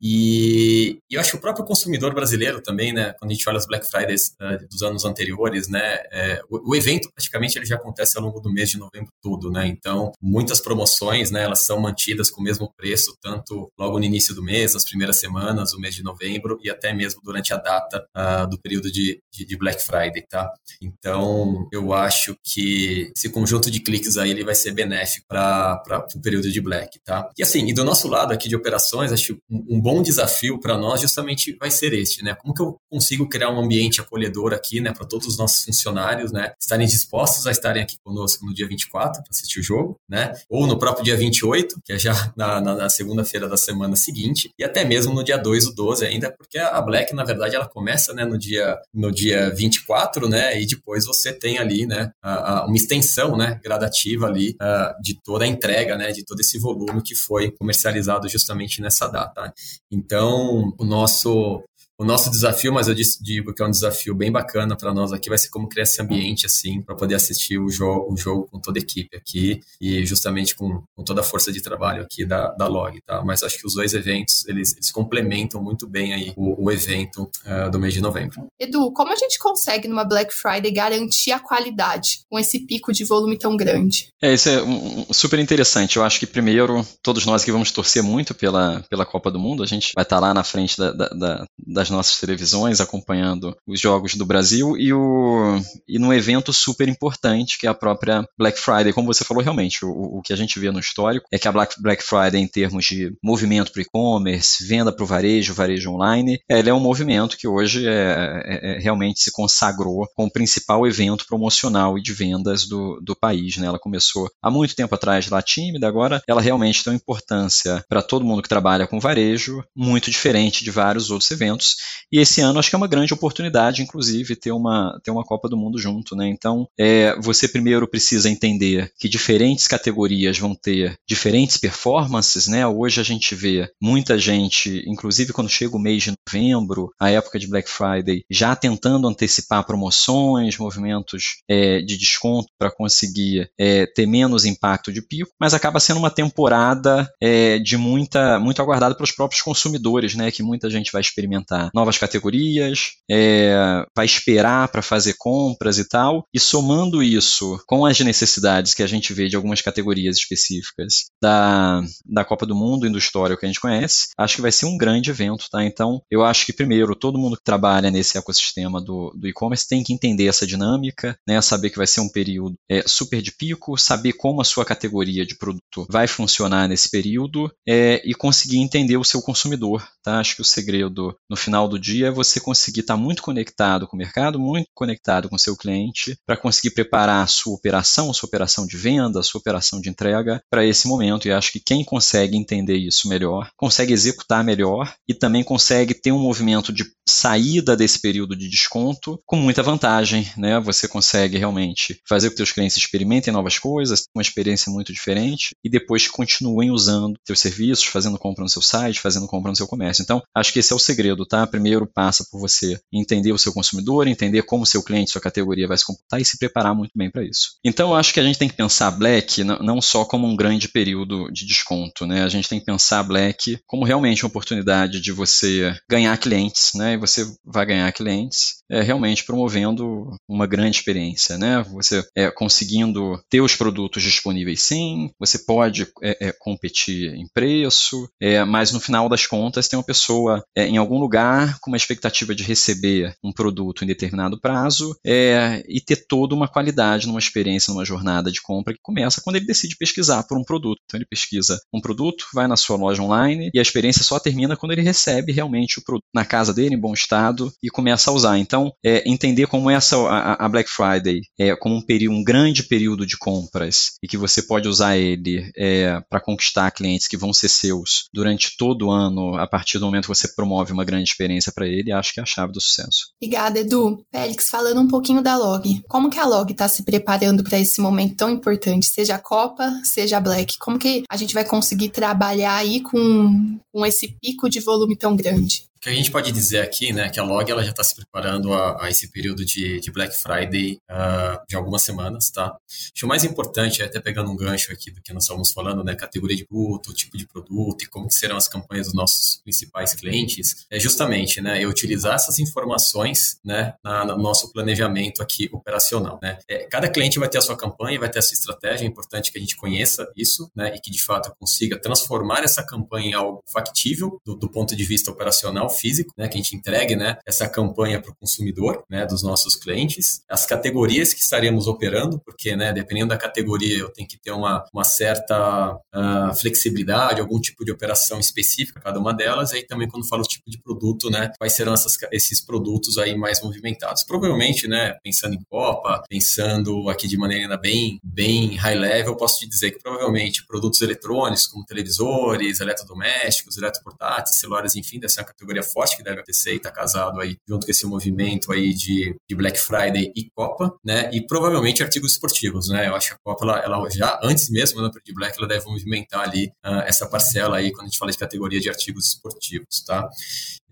E, 0.00 0.98
e, 1.10 1.14
eu 1.14 1.20
acho 1.20 1.32
que 1.32 1.36
o 1.36 1.40
próprio 1.40 1.64
consumidor 1.64 2.14
brasileiro 2.14 2.60
também, 2.60 2.92
né, 2.92 3.14
quando 3.18 3.30
a 3.30 3.34
gente 3.34 3.48
olha 3.48 3.58
as 3.58 3.66
Black 3.66 3.88
Fridays 3.90 4.34
uh, 4.40 4.68
dos 4.68 4.82
anos 4.82 5.04
anteriores, 5.04 5.68
né, 5.68 6.02
é, 6.12 6.40
o, 6.50 6.72
o, 6.72 6.76
evento 6.76 7.10
praticamente 7.14 7.58
ele 7.58 7.64
já 7.64 7.76
acontece 7.76 8.18
ao 8.18 8.24
longo 8.24 8.40
do 8.40 8.52
mês 8.52 8.70
de 8.70 8.78
novembro 8.78 9.10
todo, 9.22 9.50
né, 9.50 9.66
então 9.66 10.12
muitas 10.20 10.60
promoções, 10.60 11.30
né, 11.30 11.42
elas 11.42 11.64
são 11.64 11.80
mantidas 11.80 12.30
com 12.30 12.40
o 12.40 12.44
mesmo 12.44 12.70
preço, 12.76 13.16
tanto 13.22 13.70
logo 13.78 13.98
no 13.98 14.04
início 14.04 14.34
do 14.34 14.42
mês, 14.42 14.74
nas 14.74 14.84
primeiras 14.84 15.18
semanas, 15.18 15.72
o 15.72 15.80
mês 15.80 15.94
de 15.94 16.02
novembro 16.02 16.58
e 16.62 16.70
até 16.70 16.92
mesmo 16.92 17.20
durante 17.24 17.54
a 17.54 17.56
data 17.56 18.06
uh, 18.16 18.48
do 18.48 18.60
período 18.60 18.92
de, 18.92 19.18
de, 19.32 19.46
de, 19.46 19.56
Black 19.56 19.82
Friday, 19.82 20.22
tá? 20.28 20.50
Então 20.82 21.66
eu 21.72 21.92
acho 21.92 22.36
que 22.44 23.10
esse 23.16 23.30
conjunto 23.30 23.70
de 23.70 23.80
cliques 23.80 24.18
aí 24.18 24.30
ele 24.30 24.44
vai 24.44 24.54
ser 24.54 24.72
benéfico 24.72 25.26
para 25.26 26.06
o 26.14 26.20
período 26.20 26.50
de 26.50 26.60
Black, 26.60 26.98
tá? 27.04 27.30
E 27.38 27.42
assim, 27.42 27.66
e 27.66 27.72
do 27.72 27.84
nosso 27.84 28.08
lado 28.08 28.32
aqui 28.32 28.48
de 28.48 28.56
operações, 28.56 29.12
acho 29.12 29.38
um, 29.50 29.76
um 29.76 29.80
bom 29.86 30.02
desafio 30.02 30.58
para 30.58 30.76
nós 30.76 31.00
justamente 31.00 31.56
vai 31.60 31.70
ser 31.70 31.92
este, 31.92 32.20
né? 32.20 32.34
Como 32.34 32.52
que 32.52 32.60
eu 32.60 32.76
consigo 32.90 33.28
criar 33.28 33.50
um 33.50 33.60
ambiente 33.60 34.00
acolhedor 34.00 34.52
aqui, 34.52 34.80
né, 34.80 34.92
para 34.92 35.06
todos 35.06 35.28
os 35.28 35.38
nossos 35.38 35.64
funcionários, 35.64 36.32
né, 36.32 36.54
estarem 36.60 36.88
dispostos 36.88 37.46
a 37.46 37.52
estarem 37.52 37.84
aqui 37.84 37.94
conosco 38.02 38.44
no 38.44 38.52
dia 38.52 38.66
24 38.66 39.22
para 39.22 39.30
assistir 39.30 39.60
o 39.60 39.62
jogo, 39.62 39.96
né? 40.08 40.32
Ou 40.50 40.66
no 40.66 40.76
próprio 40.76 41.04
dia 41.04 41.16
28, 41.16 41.80
que 41.84 41.92
é 41.92 41.98
já 42.00 42.32
na, 42.36 42.60
na, 42.60 42.74
na 42.74 42.88
segunda-feira 42.88 43.48
da 43.48 43.56
semana 43.56 43.94
seguinte, 43.94 44.50
e 44.58 44.64
até 44.64 44.84
mesmo 44.84 45.14
no 45.14 45.22
dia 45.22 45.38
2 45.38 45.66
ou 45.66 45.74
12 45.76 46.04
ainda, 46.04 46.32
porque 46.32 46.58
a 46.58 46.80
Black, 46.80 47.14
na 47.14 47.22
verdade, 47.22 47.54
ela 47.54 47.68
começa, 47.68 48.12
né, 48.12 48.24
no 48.24 48.36
dia, 48.36 48.76
no 48.92 49.12
dia 49.12 49.54
24, 49.54 50.28
né, 50.28 50.60
e 50.60 50.66
depois 50.66 51.06
você 51.06 51.32
tem 51.32 51.58
ali, 51.58 51.86
né, 51.86 52.10
a, 52.20 52.58
a, 52.58 52.66
uma 52.66 52.76
extensão, 52.76 53.36
né, 53.36 53.60
gradativa 53.62 54.26
ali 54.26 54.56
uh, 54.60 55.00
de 55.00 55.14
toda 55.22 55.44
a 55.44 55.46
entrega, 55.46 55.96
né, 55.96 56.10
de 56.10 56.24
todo 56.24 56.40
esse 56.40 56.58
volume 56.58 57.00
que 57.02 57.14
foi 57.14 57.52
comercializado 57.52 58.28
justamente 58.28 58.82
nessa 58.82 59.06
data. 59.06 59.54
Então, 59.90 60.72
o 60.78 60.84
nosso 60.84 61.62
o 61.98 62.04
nosso 62.04 62.30
desafio, 62.30 62.72
mas 62.72 62.88
eu 62.88 62.94
digo 62.94 63.54
que 63.54 63.62
é 63.62 63.66
um 63.66 63.70
desafio 63.70 64.14
bem 64.14 64.30
bacana 64.30 64.76
para 64.76 64.92
nós 64.92 65.12
aqui, 65.12 65.28
vai 65.28 65.38
ser 65.38 65.48
como 65.48 65.68
criar 65.68 65.84
esse 65.84 66.00
ambiente 66.00 66.44
assim, 66.44 66.82
para 66.82 66.94
poder 66.94 67.14
assistir 67.14 67.58
o 67.58 67.70
jogo, 67.70 68.12
o 68.12 68.16
jogo 68.16 68.48
com 68.50 68.60
toda 68.60 68.78
a 68.78 68.82
equipe 68.82 69.16
aqui 69.16 69.60
e 69.80 70.04
justamente 70.04 70.54
com, 70.54 70.82
com 70.94 71.02
toda 71.02 71.22
a 71.22 71.24
força 71.24 71.50
de 71.50 71.62
trabalho 71.62 72.02
aqui 72.02 72.24
da, 72.24 72.48
da 72.52 72.66
Log, 72.66 73.00
tá? 73.06 73.22
Mas 73.24 73.42
acho 73.42 73.58
que 73.58 73.66
os 73.66 73.74
dois 73.74 73.94
eventos, 73.94 74.46
eles, 74.46 74.74
eles 74.74 74.90
complementam 74.90 75.62
muito 75.62 75.86
bem 75.86 76.12
aí 76.12 76.32
o, 76.36 76.66
o 76.66 76.70
evento 76.70 77.30
uh, 77.46 77.70
do 77.70 77.78
mês 77.78 77.94
de 77.94 78.00
novembro. 78.00 78.46
Edu, 78.60 78.92
como 78.92 79.12
a 79.12 79.16
gente 79.16 79.38
consegue 79.38 79.88
numa 79.88 80.04
Black 80.04 80.34
Friday 80.34 80.70
garantir 80.70 81.32
a 81.32 81.38
qualidade 81.38 82.20
com 82.28 82.38
esse 82.38 82.60
pico 82.60 82.92
de 82.92 83.04
volume 83.04 83.38
tão 83.38 83.56
grande? 83.56 84.08
É, 84.20 84.34
isso 84.34 84.48
é 84.48 84.62
um, 84.62 85.06
super 85.12 85.38
interessante. 85.38 85.96
Eu 85.96 86.04
acho 86.04 86.18
que 86.18 86.26
primeiro, 86.26 86.86
todos 87.02 87.24
nós 87.24 87.44
que 87.44 87.52
vamos 87.52 87.70
torcer 87.70 88.02
muito 88.02 88.34
pela, 88.34 88.84
pela 88.90 89.06
Copa 89.06 89.30
do 89.30 89.38
Mundo, 89.38 89.62
a 89.62 89.66
gente 89.66 89.92
vai 89.94 90.02
estar 90.02 90.20
lá 90.20 90.34
na 90.34 90.44
frente 90.44 90.76
da, 90.76 90.92
da, 90.92 91.08
da 91.08 91.46
nas 91.90 92.06
nossas 92.06 92.18
televisões 92.18 92.80
acompanhando 92.80 93.56
os 93.66 93.80
jogos 93.80 94.14
do 94.14 94.26
Brasil 94.26 94.76
e, 94.76 94.92
o, 94.92 95.60
e 95.88 95.98
num 95.98 96.12
evento 96.12 96.52
super 96.52 96.88
importante 96.88 97.58
que 97.58 97.66
é 97.66 97.70
a 97.70 97.74
própria 97.74 98.26
Black 98.38 98.58
Friday. 98.58 98.92
Como 98.92 99.12
você 99.12 99.24
falou, 99.24 99.42
realmente, 99.42 99.84
o, 99.84 99.90
o 99.90 100.22
que 100.22 100.32
a 100.32 100.36
gente 100.36 100.58
vê 100.58 100.70
no 100.70 100.80
histórico 100.80 101.26
é 101.32 101.38
que 101.38 101.48
a 101.48 101.52
Black, 101.52 101.80
Black 101.80 102.02
Friday, 102.02 102.40
em 102.40 102.48
termos 102.48 102.84
de 102.86 103.12
movimento 103.22 103.72
para 103.72 103.82
e-commerce, 103.82 104.66
venda 104.66 104.92
para 104.92 105.04
o 105.04 105.06
varejo, 105.06 105.54
varejo 105.54 105.90
online, 105.90 106.38
ela 106.48 106.68
é 106.68 106.74
um 106.74 106.80
movimento 106.80 107.36
que 107.36 107.48
hoje 107.48 107.86
é, 107.86 108.42
é, 108.44 108.76
é, 108.76 108.78
realmente 108.78 109.20
se 109.20 109.30
consagrou 109.30 110.06
como 110.14 110.30
principal 110.30 110.86
evento 110.86 111.26
promocional 111.26 111.98
e 111.98 112.02
de 112.02 112.12
vendas 112.12 112.66
do, 112.66 113.00
do 113.00 113.14
país. 113.14 113.56
Né? 113.56 113.66
Ela 113.66 113.78
começou 113.78 114.30
há 114.42 114.50
muito 114.50 114.74
tempo 114.74 114.94
atrás 114.94 115.28
lá 115.28 115.42
tímida, 115.42 115.86
agora 115.86 116.22
ela 116.26 116.40
realmente 116.40 116.82
tem 116.82 116.92
uma 116.92 116.96
importância 116.96 117.84
para 117.88 118.02
todo 118.02 118.24
mundo 118.24 118.42
que 118.42 118.48
trabalha 118.48 118.86
com 118.86 119.00
varejo, 119.00 119.62
muito 119.74 120.10
diferente 120.10 120.64
de 120.64 120.70
vários 120.70 121.10
outros 121.10 121.30
eventos. 121.30 121.75
E 122.12 122.18
esse 122.18 122.40
ano 122.40 122.58
acho 122.58 122.70
que 122.70 122.76
é 122.76 122.78
uma 122.78 122.88
grande 122.88 123.12
oportunidade, 123.12 123.82
inclusive, 123.82 124.36
ter 124.36 124.52
uma, 124.52 124.98
ter 125.02 125.10
uma 125.10 125.24
Copa 125.24 125.48
do 125.48 125.56
Mundo 125.56 125.78
junto. 125.78 126.14
Né? 126.14 126.28
Então, 126.28 126.68
é, 126.78 127.16
você 127.20 127.48
primeiro 127.48 127.88
precisa 127.88 128.30
entender 128.30 128.92
que 128.98 129.08
diferentes 129.08 129.66
categorias 129.66 130.38
vão 130.38 130.54
ter 130.54 130.96
diferentes 131.08 131.56
performances. 131.56 132.46
Né? 132.46 132.66
Hoje 132.66 133.00
a 133.00 133.04
gente 133.04 133.34
vê 133.34 133.68
muita 133.80 134.18
gente, 134.18 134.82
inclusive 134.86 135.32
quando 135.32 135.48
chega 135.48 135.76
o 135.76 135.80
mês 135.80 136.02
de 136.02 136.12
novembro, 136.26 136.90
a 136.98 137.10
época 137.10 137.38
de 137.38 137.46
Black 137.46 137.68
Friday, 137.68 138.24
já 138.30 138.54
tentando 138.54 139.08
antecipar 139.08 139.64
promoções, 139.64 140.58
movimentos 140.58 141.42
é, 141.48 141.80
de 141.80 141.96
desconto 141.96 142.48
para 142.58 142.70
conseguir 142.70 143.50
é, 143.58 143.86
ter 143.86 144.06
menos 144.06 144.44
impacto 144.44 144.92
de 144.92 145.02
pico, 145.02 145.30
mas 145.40 145.54
acaba 145.54 145.80
sendo 145.80 145.98
uma 145.98 146.10
temporada 146.10 147.10
é, 147.20 147.58
de 147.58 147.76
muita, 147.76 148.38
muito 148.38 148.60
aguardada 148.60 148.94
pelos 148.94 149.12
próprios 149.12 149.42
consumidores, 149.42 150.14
né? 150.14 150.30
Que 150.30 150.42
muita 150.42 150.70
gente 150.70 150.92
vai 150.92 151.00
experimentar 151.00 151.65
novas 151.74 151.98
categorias, 151.98 152.92
é, 153.10 153.84
vai 153.94 154.06
esperar 154.06 154.68
para 154.68 154.82
fazer 154.82 155.14
compras 155.18 155.78
e 155.78 155.88
tal, 155.88 156.24
e 156.32 156.40
somando 156.40 157.02
isso 157.02 157.58
com 157.66 157.84
as 157.84 157.98
necessidades 158.00 158.74
que 158.74 158.82
a 158.82 158.86
gente 158.86 159.12
vê 159.12 159.28
de 159.28 159.36
algumas 159.36 159.60
categorias 159.60 160.16
específicas 160.16 161.06
da, 161.20 161.82
da 162.04 162.24
Copa 162.24 162.46
do 162.46 162.54
Mundo 162.54 162.86
e 162.86 162.90
do 162.90 162.98
histórico 162.98 163.40
que 163.40 163.46
a 163.46 163.48
gente 163.48 163.60
conhece, 163.60 164.08
acho 164.18 164.36
que 164.36 164.42
vai 164.42 164.52
ser 164.52 164.66
um 164.66 164.76
grande 164.76 165.10
evento, 165.10 165.46
tá? 165.50 165.64
Então, 165.64 166.00
eu 166.10 166.24
acho 166.24 166.46
que 166.46 166.52
primeiro 166.52 166.94
todo 166.94 167.18
mundo 167.18 167.36
que 167.36 167.44
trabalha 167.44 167.90
nesse 167.90 168.18
ecossistema 168.18 168.80
do, 168.80 169.12
do 169.16 169.28
e-commerce 169.28 169.68
tem 169.68 169.82
que 169.82 169.92
entender 169.92 170.26
essa 170.26 170.46
dinâmica, 170.46 171.16
né? 171.26 171.40
Saber 171.40 171.70
que 171.70 171.78
vai 171.78 171.86
ser 171.86 172.00
um 172.00 172.08
período 172.08 172.54
é, 172.68 172.82
super 172.86 173.22
de 173.22 173.32
pico, 173.32 173.76
saber 173.76 174.12
como 174.14 174.40
a 174.40 174.44
sua 174.44 174.64
categoria 174.64 175.24
de 175.24 175.36
produto 175.36 175.86
vai 175.88 176.06
funcionar 176.06 176.68
nesse 176.68 176.90
período 176.90 177.50
é, 177.66 178.02
e 178.04 178.14
conseguir 178.14 178.58
entender 178.58 178.96
o 178.96 179.04
seu 179.04 179.22
consumidor. 179.22 179.86
Tá? 180.02 180.18
Acho 180.18 180.36
que 180.36 180.42
o 180.42 180.44
segredo 180.44 181.16
no 181.28 181.36
final 181.36 181.55
do 181.64 181.78
dia 181.78 182.08
é 182.08 182.10
você 182.10 182.38
conseguir 182.38 182.80
estar 182.80 182.96
muito 182.96 183.22
conectado 183.22 183.86
com 183.86 183.96
o 183.96 183.98
mercado, 183.98 184.38
muito 184.38 184.68
conectado 184.74 185.28
com 185.28 185.36
o 185.36 185.38
seu 185.38 185.56
cliente, 185.56 186.18
para 186.26 186.36
conseguir 186.36 186.74
preparar 186.74 187.24
a 187.24 187.26
sua 187.26 187.54
operação, 187.54 188.12
sua 188.12 188.26
operação 188.26 188.66
de 188.66 188.76
venda, 188.76 189.22
sua 189.22 189.38
operação 189.38 189.80
de 189.80 189.88
entrega 189.88 190.42
para 190.50 190.66
esse 190.66 190.86
momento. 190.86 191.26
E 191.26 191.32
acho 191.32 191.52
que 191.52 191.60
quem 191.60 191.84
consegue 191.84 192.36
entender 192.36 192.76
isso 192.76 193.08
melhor, 193.08 193.48
consegue 193.56 193.92
executar 193.92 194.44
melhor 194.44 194.92
e 195.08 195.14
também 195.14 195.42
consegue 195.42 195.94
ter 195.94 196.12
um 196.12 196.18
movimento 196.18 196.72
de 196.72 196.84
saída 197.08 197.76
desse 197.76 198.00
período 198.00 198.36
de 198.36 198.48
desconto 198.48 199.20
com 199.24 199.36
muita 199.36 199.62
vantagem. 199.62 200.28
Né? 200.36 200.58
Você 200.60 200.88
consegue 200.88 201.38
realmente 201.38 202.00
fazer 202.06 202.28
com 202.28 202.32
que 202.32 202.38
seus 202.38 202.52
clientes 202.52 202.76
experimentem 202.76 203.32
novas 203.32 203.58
coisas, 203.58 204.04
uma 204.14 204.22
experiência 204.22 204.70
muito 204.72 204.92
diferente 204.92 205.54
e 205.64 205.70
depois 205.70 206.08
continuem 206.08 206.70
usando 206.70 207.18
seus 207.24 207.40
serviços, 207.40 207.84
fazendo 207.84 208.18
compra 208.18 208.42
no 208.42 208.48
seu 208.48 208.62
site, 208.62 209.00
fazendo 209.00 209.26
compra 209.26 209.50
no 209.50 209.56
seu 209.56 209.66
comércio. 209.66 210.02
Então, 210.02 210.22
acho 210.34 210.52
que 210.52 210.58
esse 210.58 210.72
é 210.72 210.76
o 210.76 210.80
segredo, 210.80 211.24
tá? 211.24 211.45
Primeiro 211.46 211.86
passa 211.86 212.24
por 212.30 212.40
você 212.40 212.78
entender 212.92 213.32
o 213.32 213.38
seu 213.38 213.52
consumidor, 213.52 214.06
entender 214.06 214.42
como 214.42 214.62
o 214.62 214.66
seu 214.66 214.82
cliente, 214.82 215.10
sua 215.10 215.20
categoria 215.20 215.68
vai 215.68 215.76
se 215.76 215.84
comportar 215.84 216.20
e 216.20 216.24
se 216.24 216.38
preparar 216.38 216.74
muito 216.74 216.92
bem 216.94 217.10
para 217.10 217.24
isso. 217.24 217.58
Então, 217.64 217.90
eu 217.90 217.96
acho 217.96 218.12
que 218.12 218.20
a 218.20 218.22
gente 218.22 218.38
tem 218.38 218.48
que 218.48 218.56
pensar 218.56 218.90
Black 218.90 219.42
não 219.44 219.80
só 219.80 220.04
como 220.04 220.26
um 220.26 220.36
grande 220.36 220.68
período 220.68 221.30
de 221.32 221.46
desconto, 221.46 222.06
né? 222.06 222.22
A 222.22 222.28
gente 222.28 222.48
tem 222.48 222.58
que 222.58 222.66
pensar 222.66 223.02
Black 223.02 223.58
como 223.66 223.84
realmente 223.84 224.24
uma 224.24 224.28
oportunidade 224.28 225.00
de 225.00 225.12
você 225.12 225.74
ganhar 225.88 226.16
clientes, 226.18 226.72
né? 226.74 226.94
E 226.94 226.96
você 226.96 227.26
vai 227.44 227.66
ganhar 227.66 227.92
clientes 227.92 228.56
é, 228.70 228.82
realmente 228.82 229.24
promovendo 229.24 230.10
uma 230.28 230.46
grande 230.46 230.76
experiência, 230.76 231.38
né? 231.38 231.62
Você 231.72 232.04
é, 232.16 232.30
conseguindo 232.30 233.20
ter 233.30 233.40
os 233.40 233.54
produtos 233.54 234.02
disponíveis 234.02 234.62
sim, 234.62 235.10
você 235.18 235.38
pode 235.38 235.86
é, 236.02 236.28
é, 236.28 236.32
competir 236.38 237.14
em 237.14 237.26
preço, 237.32 238.08
é, 238.20 238.44
mas 238.44 238.72
no 238.72 238.80
final 238.80 239.08
das 239.08 239.26
contas 239.26 239.68
tem 239.68 239.78
uma 239.78 239.84
pessoa 239.84 240.44
é, 240.56 240.66
em 240.66 240.76
algum 240.76 240.98
lugar 240.98 241.35
com 241.60 241.70
uma 241.70 241.76
expectativa 241.76 242.34
de 242.34 242.42
receber 242.42 243.14
um 243.22 243.32
produto 243.32 243.84
em 243.84 243.86
determinado 243.86 244.40
prazo 244.40 244.96
é, 245.04 245.62
e 245.68 245.80
ter 245.80 246.06
toda 246.08 246.34
uma 246.34 246.48
qualidade 246.48 247.06
numa 247.06 247.18
experiência, 247.18 247.72
numa 247.72 247.84
jornada 247.84 248.30
de 248.30 248.40
compra 248.40 248.74
que 248.74 248.80
começa 248.82 249.20
quando 249.22 249.36
ele 249.36 249.46
decide 249.46 249.76
pesquisar 249.76 250.22
por 250.24 250.38
um 250.38 250.44
produto. 250.44 250.80
Então 250.84 250.98
ele 250.98 251.06
pesquisa 251.06 251.60
um 251.72 251.80
produto, 251.80 252.26
vai 252.34 252.46
na 252.46 252.56
sua 252.56 252.76
loja 252.76 253.02
online 253.02 253.50
e 253.52 253.58
a 253.58 253.62
experiência 253.62 254.02
só 254.02 254.18
termina 254.18 254.56
quando 254.56 254.72
ele 254.72 254.82
recebe 254.82 255.32
realmente 255.32 255.78
o 255.78 255.84
produto 255.84 256.06
na 256.14 256.24
casa 256.24 256.52
dele 256.52 256.74
em 256.74 256.80
bom 256.80 256.92
estado 256.92 257.52
e 257.62 257.70
começa 257.70 258.10
a 258.10 258.14
usar. 258.14 258.38
Então 258.38 258.72
entender 258.84 259.46
como 259.46 259.70
essa 259.70 259.96
a, 259.96 260.44
a 260.44 260.48
Black 260.48 260.70
Friday 260.70 261.20
é 261.38 261.54
como 261.56 261.76
um 261.76 261.82
período, 261.82 262.16
um 262.16 262.24
grande 262.24 262.62
período 262.62 263.06
de 263.06 263.16
compras 263.16 263.92
e 264.02 264.08
que 264.08 264.16
você 264.16 264.42
pode 264.42 264.68
usar 264.68 264.96
ele 264.96 265.50
é, 265.56 266.00
para 266.08 266.20
conquistar 266.20 266.70
clientes 266.70 267.08
que 267.08 267.16
vão 267.16 267.32
ser 267.32 267.48
seus 267.48 268.08
durante 268.12 268.56
todo 268.56 268.86
o 268.86 268.90
ano, 268.90 269.36
a 269.36 269.46
partir 269.46 269.78
do 269.78 269.86
momento 269.86 270.04
que 270.04 270.08
você 270.08 270.28
promove 270.34 270.72
uma 270.72 270.84
grande 270.84 271.14
experiência 271.16 271.52
para 271.54 271.66
ele, 271.66 271.92
acho 271.92 272.12
que 272.12 272.20
é 272.20 272.22
a 272.22 272.26
chave 272.26 272.52
do 272.52 272.60
sucesso. 272.60 273.12
Obrigada, 273.20 273.60
Edu. 273.60 274.04
Félix, 274.12 274.48
falando 274.48 274.80
um 274.80 274.88
pouquinho 274.88 275.22
da 275.22 275.36
Log, 275.36 275.82
como 275.88 276.10
que 276.10 276.18
a 276.18 276.26
Log 276.26 276.52
está 276.52 276.68
se 276.68 276.84
preparando 276.84 277.42
para 277.42 277.58
esse 277.58 277.80
momento 277.80 278.16
tão 278.16 278.30
importante, 278.30 278.86
seja 278.86 279.16
a 279.16 279.18
Copa, 279.18 279.70
seja 279.82 280.18
a 280.18 280.20
Black? 280.20 280.58
Como 280.58 280.78
que 280.78 281.04
a 281.08 281.16
gente 281.16 281.34
vai 281.34 281.44
conseguir 281.44 281.88
trabalhar 281.88 282.56
aí 282.56 282.80
com, 282.80 283.58
com 283.72 283.86
esse 283.86 284.16
pico 284.20 284.48
de 284.48 284.60
volume 284.60 284.96
tão 284.96 285.16
grande? 285.16 285.64
Que 285.86 285.90
a 285.90 285.94
gente 285.94 286.10
pode 286.10 286.32
dizer 286.32 286.58
aqui, 286.58 286.92
né, 286.92 287.08
que 287.08 287.20
a 287.20 287.22
Log 287.22 287.48
ela 287.48 287.62
já 287.62 287.70
está 287.70 287.84
se 287.84 287.94
preparando 287.94 288.52
a, 288.52 288.86
a, 288.86 288.90
esse 288.90 289.06
período 289.06 289.44
de, 289.44 289.78
de 289.78 289.92
Black 289.92 290.20
Friday 290.20 290.80
uh, 290.90 291.38
de 291.48 291.54
algumas 291.54 291.82
semanas, 291.82 292.28
tá? 292.28 292.56
Acho 292.92 293.06
o 293.06 293.08
mais 293.08 293.22
importante, 293.22 293.84
até 293.84 294.00
pegando 294.00 294.28
um 294.28 294.34
gancho 294.34 294.72
aqui 294.72 294.90
do 294.90 295.00
que 295.00 295.12
nós 295.12 295.22
estamos 295.22 295.52
falando, 295.52 295.84
né, 295.84 295.94
categoria 295.94 296.36
de 296.36 296.44
produto, 296.44 296.92
tipo 296.92 297.16
de 297.16 297.24
produto 297.24 297.84
e 297.84 297.86
como 297.86 298.10
serão 298.10 298.36
as 298.36 298.48
campanhas 298.48 298.88
dos 298.88 298.96
nossos 298.96 299.40
principais 299.44 299.94
clientes, 299.94 300.66
é 300.68 300.80
justamente, 300.80 301.40
né, 301.40 301.62
eu 301.62 301.70
utilizar 301.70 302.16
essas 302.16 302.40
informações, 302.40 303.38
né, 303.44 303.74
na, 303.84 304.04
no 304.06 304.18
nosso 304.18 304.52
planejamento 304.52 305.22
aqui 305.22 305.48
operacional, 305.52 306.18
né? 306.20 306.36
É, 306.48 306.64
cada 306.64 306.88
cliente 306.88 307.20
vai 307.20 307.28
ter 307.28 307.38
a 307.38 307.42
sua 307.42 307.56
campanha, 307.56 308.00
vai 308.00 308.10
ter 308.10 308.18
a 308.18 308.22
sua 308.22 308.34
estratégia, 308.34 308.84
é 308.84 308.88
importante 308.88 309.30
que 309.30 309.38
a 309.38 309.40
gente 309.40 309.54
conheça 309.54 310.04
isso, 310.16 310.50
né, 310.52 310.74
e 310.74 310.80
que 310.80 310.90
de 310.90 311.00
fato 311.00 311.32
consiga 311.38 311.80
transformar 311.80 312.42
essa 312.42 312.60
campanha 312.60 313.10
em 313.10 313.14
algo 313.14 313.40
factível 313.46 314.20
do, 314.24 314.34
do 314.34 314.50
ponto 314.50 314.74
de 314.74 314.84
vista 314.84 315.12
operacional 315.12 315.75
físico, 315.76 316.12
né, 316.16 316.28
que 316.28 316.34
a 316.34 316.42
gente 316.42 316.56
entregue 316.56 316.96
né, 316.96 317.16
essa 317.26 317.48
campanha 317.48 318.00
para 318.00 318.10
o 318.10 318.16
consumidor, 318.16 318.84
né, 318.88 319.06
dos 319.06 319.22
nossos 319.22 319.54
clientes, 319.54 320.20
as 320.28 320.46
categorias 320.46 321.12
que 321.12 321.20
estaremos 321.20 321.66
operando, 321.66 322.20
porque, 322.24 322.56
né, 322.56 322.72
dependendo 322.72 323.08
da 323.08 323.18
categoria, 323.18 323.78
eu 323.78 323.88
tenho 323.90 324.08
que 324.08 324.18
ter 324.18 324.32
uma, 324.32 324.64
uma 324.72 324.84
certa 324.84 325.74
uh, 325.74 326.34
flexibilidade, 326.38 327.20
algum 327.20 327.40
tipo 327.40 327.64
de 327.64 327.72
operação 327.72 328.18
específica 328.18 328.80
cada 328.80 328.98
uma 328.98 329.12
delas, 329.12 329.52
e 329.52 329.56
aí 329.56 329.66
também 329.66 329.88
quando 329.88 330.06
falo 330.06 330.22
tipo 330.22 330.50
de 330.50 330.58
produto, 330.60 331.10
né, 331.10 331.30
quais 331.38 331.52
serão 331.52 331.74
essas, 331.74 331.96
esses 332.12 332.40
produtos 332.40 332.98
aí 332.98 333.16
mais 333.16 333.42
movimentados. 333.42 334.04
Provavelmente, 334.04 334.66
né, 334.68 334.96
pensando 335.02 335.34
em 335.34 335.42
Copa, 335.48 336.02
pensando 336.08 336.88
aqui 336.88 337.08
de 337.08 337.16
maneira 337.16 337.56
bem, 337.56 337.98
bem 338.02 338.56
high 338.56 338.74
level, 338.74 339.12
eu 339.12 339.16
posso 339.16 339.38
te 339.38 339.48
dizer 339.48 339.72
que 339.72 339.82
provavelmente 339.82 340.46
produtos 340.46 340.80
eletrônicos, 340.80 341.46
como 341.46 341.64
televisores, 341.64 342.60
eletrodomésticos, 342.60 343.56
eletroportáteis, 343.56 344.38
celulares, 344.38 344.76
enfim, 344.76 344.98
dessa 344.98 345.24
categoria 345.24 345.55
categoria 345.56 345.62
forte 345.62 345.96
que 345.96 346.02
deve 346.02 346.16
acontecer 346.16 346.52
e 346.52 346.56
está 346.56 346.70
casado 346.70 347.20
aí 347.20 347.36
junto 347.48 347.64
com 347.64 347.70
esse 347.70 347.86
movimento 347.86 348.52
aí 348.52 348.74
de, 348.74 349.14
de, 349.28 349.36
Black 349.36 349.58
Friday 349.58 350.12
e 350.14 350.28
Copa, 350.34 350.74
né? 350.84 351.10
E 351.12 351.26
provavelmente 351.26 351.82
artigos 351.82 352.12
esportivos, 352.12 352.68
né? 352.68 352.88
Eu 352.88 352.94
acho 352.94 353.08
que 353.08 353.14
a 353.14 353.18
Copa, 353.24 353.44
ela, 353.44 353.58
ela 353.60 353.90
já 353.90 354.18
antes 354.22 354.50
mesmo 354.50 354.82
né, 354.82 354.90
de 355.04 355.14
Black, 355.14 355.36
ela 355.38 355.48
deve 355.48 355.66
movimentar 355.66 356.20
ali 356.20 356.46
uh, 356.64 356.82
essa 356.86 357.06
parcela 357.08 357.56
aí 357.56 357.70
quando 357.72 357.86
a 357.86 357.88
gente 357.88 357.98
fala 357.98 358.10
de 358.10 358.18
categoria 358.18 358.60
de 358.60 358.68
artigos 358.68 359.08
esportivos, 359.08 359.82
tá? 359.84 360.08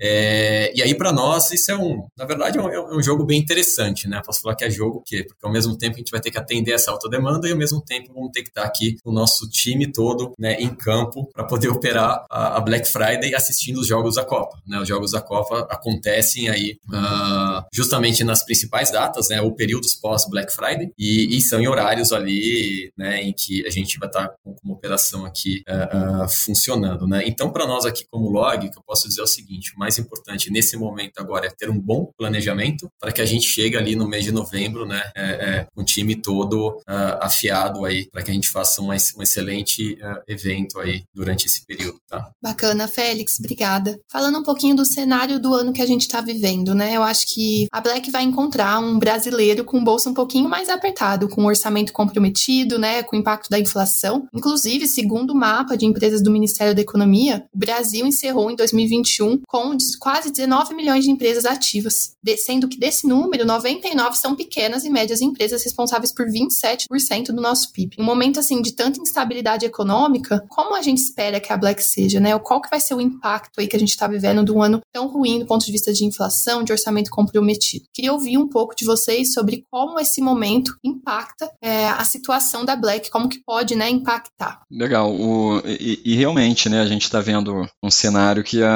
É, 0.00 0.72
e 0.74 0.82
aí 0.82 0.94
para 0.94 1.12
nós 1.12 1.52
isso 1.52 1.70
é 1.70 1.76
um, 1.76 2.06
na 2.18 2.24
verdade 2.24 2.58
é 2.58 2.60
um, 2.60 2.68
é 2.68 2.96
um, 2.96 3.02
jogo 3.02 3.24
bem 3.24 3.38
interessante, 3.38 4.08
né? 4.08 4.20
Posso 4.24 4.42
falar 4.42 4.56
que 4.56 4.64
é 4.64 4.70
jogo 4.70 4.98
o 4.98 5.02
quê? 5.02 5.22
Porque 5.22 5.46
ao 5.46 5.52
mesmo 5.52 5.78
tempo 5.78 5.94
a 5.94 5.98
gente 5.98 6.10
vai 6.10 6.20
ter 6.20 6.32
que 6.32 6.38
atender 6.38 6.72
essa 6.72 6.90
alta 6.90 7.08
demanda 7.08 7.48
e 7.48 7.52
ao 7.52 7.58
mesmo 7.58 7.80
tempo 7.80 8.12
vamos 8.12 8.32
ter 8.32 8.42
que 8.42 8.48
estar 8.48 8.64
aqui 8.64 8.96
o 9.04 9.12
nosso 9.12 9.48
time 9.48 9.90
todo, 9.90 10.32
né, 10.36 10.54
em 10.54 10.74
campo 10.74 11.28
para 11.32 11.44
poder 11.44 11.68
operar 11.68 12.24
a, 12.28 12.56
a 12.56 12.60
Black 12.60 12.90
Friday 12.90 13.34
assistindo 13.34 13.78
os 13.78 13.86
jogos 13.86 14.16
da 14.16 14.24
Copa. 14.24 14.58
Né? 14.66 14.73
Os 14.80 14.88
jogos 14.88 15.12
da 15.12 15.20
Copa 15.20 15.66
acontecem 15.70 16.48
aí 16.48 16.78
uh, 16.88 17.64
justamente 17.72 18.24
nas 18.24 18.44
principais 18.44 18.90
datas, 18.90 19.28
né, 19.28 19.40
ou 19.40 19.54
períodos 19.54 19.94
pós 19.94 20.28
Black 20.28 20.52
Friday, 20.52 20.90
e, 20.98 21.36
e, 21.36 21.40
são 21.40 21.60
em 21.60 21.68
horários 21.68 22.12
ali, 22.12 22.92
né, 22.96 23.22
em 23.22 23.32
que 23.32 23.66
a 23.66 23.70
gente 23.70 23.98
vai 23.98 24.08
estar 24.08 24.28
com, 24.42 24.54
uma 24.64 24.74
operação 24.74 25.24
aqui 25.24 25.62
uh, 25.68 26.24
uh, 26.24 26.28
funcionando, 26.28 27.06
né. 27.06 27.22
Então, 27.26 27.50
para 27.50 27.66
nós 27.66 27.84
aqui 27.84 28.04
como 28.10 28.30
log, 28.30 28.68
que 28.70 28.78
eu 28.78 28.82
posso 28.86 29.08
dizer 29.08 29.20
é 29.20 29.24
o 29.24 29.26
seguinte, 29.26 29.72
o 29.74 29.78
mais 29.78 29.98
importante 29.98 30.50
nesse 30.50 30.76
momento 30.76 31.18
agora 31.18 31.46
é 31.46 31.50
ter 31.50 31.70
um 31.70 31.78
bom 31.78 32.10
planejamento 32.16 32.88
para 33.00 33.12
que 33.12 33.20
a 33.20 33.26
gente 33.26 33.46
chegue 33.46 33.76
ali 33.76 33.96
no 33.96 34.08
mês 34.08 34.24
de 34.24 34.32
novembro, 34.32 34.86
né, 34.86 35.02
é, 35.16 35.22
é, 35.22 35.66
com 35.74 35.82
o 35.82 35.84
time 35.84 36.16
todo 36.16 36.80
afiado 37.20 37.84
aí, 37.84 38.08
para 38.10 38.22
que 38.22 38.30
a 38.30 38.34
gente 38.34 38.48
faça 38.48 38.80
um, 38.80 38.88
um 38.88 39.22
excelente 39.22 39.98
evento 40.26 40.78
aí 40.78 41.04
durante 41.14 41.46
esse 41.46 41.64
período, 41.66 41.98
tá? 42.08 42.30
Bacana, 42.42 42.88
Félix, 42.88 43.38
obrigada. 43.38 43.98
Falando 44.10 44.38
um 44.38 44.42
pouquinho 44.42 44.63
do 44.72 44.84
cenário 44.84 45.40
do 45.40 45.52
ano 45.52 45.72
que 45.72 45.82
a 45.82 45.86
gente 45.86 46.02
está 46.02 46.20
vivendo, 46.20 46.76
né, 46.76 46.96
eu 46.96 47.02
acho 47.02 47.26
que 47.26 47.66
a 47.72 47.80
Black 47.80 48.08
vai 48.12 48.22
encontrar 48.22 48.78
um 48.78 48.96
brasileiro 48.96 49.64
com 49.64 49.78
o 49.78 49.84
bolso 49.84 50.08
um 50.08 50.14
pouquinho 50.14 50.48
mais 50.48 50.68
apertado, 50.68 51.28
com 51.28 51.44
orçamento 51.44 51.92
comprometido, 51.92 52.78
né, 52.78 53.02
com 53.02 53.16
o 53.16 53.18
impacto 53.18 53.50
da 53.50 53.58
inflação. 53.58 54.28
Inclusive, 54.32 54.86
segundo 54.86 55.30
o 55.30 55.36
mapa 55.36 55.76
de 55.76 55.86
empresas 55.86 56.22
do 56.22 56.30
Ministério 56.30 56.72
da 56.72 56.80
Economia, 56.80 57.44
o 57.52 57.58
Brasil 57.58 58.06
encerrou 58.06 58.48
em 58.48 58.54
2021 58.54 59.40
com 59.48 59.76
quase 59.98 60.30
19 60.30 60.74
milhões 60.74 61.04
de 61.04 61.10
empresas 61.10 61.44
ativas, 61.44 62.14
sendo 62.38 62.68
que 62.68 62.78
desse 62.78 63.08
número, 63.08 63.44
99 63.44 64.16
são 64.16 64.36
pequenas 64.36 64.84
e 64.84 64.90
médias 64.90 65.20
empresas 65.20 65.64
responsáveis 65.64 66.12
por 66.12 66.26
27% 66.26 67.26
do 67.26 67.40
nosso 67.40 67.72
PIB. 67.72 67.96
Um 67.98 68.04
momento 68.04 68.38
assim 68.38 68.62
de 68.62 68.72
tanta 68.72 69.00
instabilidade 69.00 69.64
econômica, 69.66 70.44
como 70.48 70.76
a 70.76 70.82
gente 70.82 70.98
espera 70.98 71.40
que 71.40 71.52
a 71.52 71.56
Black 71.56 71.82
seja, 71.82 72.20
né? 72.20 72.38
Qual 72.38 72.60
que 72.60 72.70
vai 72.70 72.78
ser 72.80 72.94
o 72.94 73.00
impacto 73.00 73.60
aí 73.60 73.66
que 73.66 73.76
a 73.76 73.78
gente 73.78 73.90
está 73.90 74.06
vivendo 74.06 74.44
de 74.44 74.52
um 74.54 74.62
ano 74.62 74.80
tão 74.92 75.08
ruim 75.08 75.38
do 75.38 75.46
ponto 75.46 75.64
de 75.64 75.72
vista 75.72 75.92
de 75.92 76.04
inflação, 76.04 76.62
de 76.62 76.72
orçamento 76.72 77.10
comprometido? 77.10 77.86
Queria 77.92 78.12
ouvir 78.12 78.38
um 78.38 78.48
pouco 78.48 78.74
de 78.76 78.84
vocês 78.84 79.32
sobre 79.32 79.64
como 79.70 79.98
esse 79.98 80.20
momento 80.20 80.76
impacta 80.84 81.50
é, 81.62 81.88
a 81.88 82.04
situação 82.04 82.64
da 82.64 82.76
Black, 82.76 83.10
como 83.10 83.28
que 83.28 83.42
pode, 83.44 83.74
né, 83.74 83.88
impactar. 83.90 84.60
Legal. 84.70 85.12
O, 85.14 85.60
e, 85.64 86.00
e 86.04 86.16
realmente, 86.16 86.68
né, 86.68 86.80
a 86.80 86.86
gente 86.86 87.02
está 87.02 87.20
vendo 87.20 87.66
um 87.82 87.90
cenário 87.90 88.44
que 88.44 88.62
é 88.62 88.68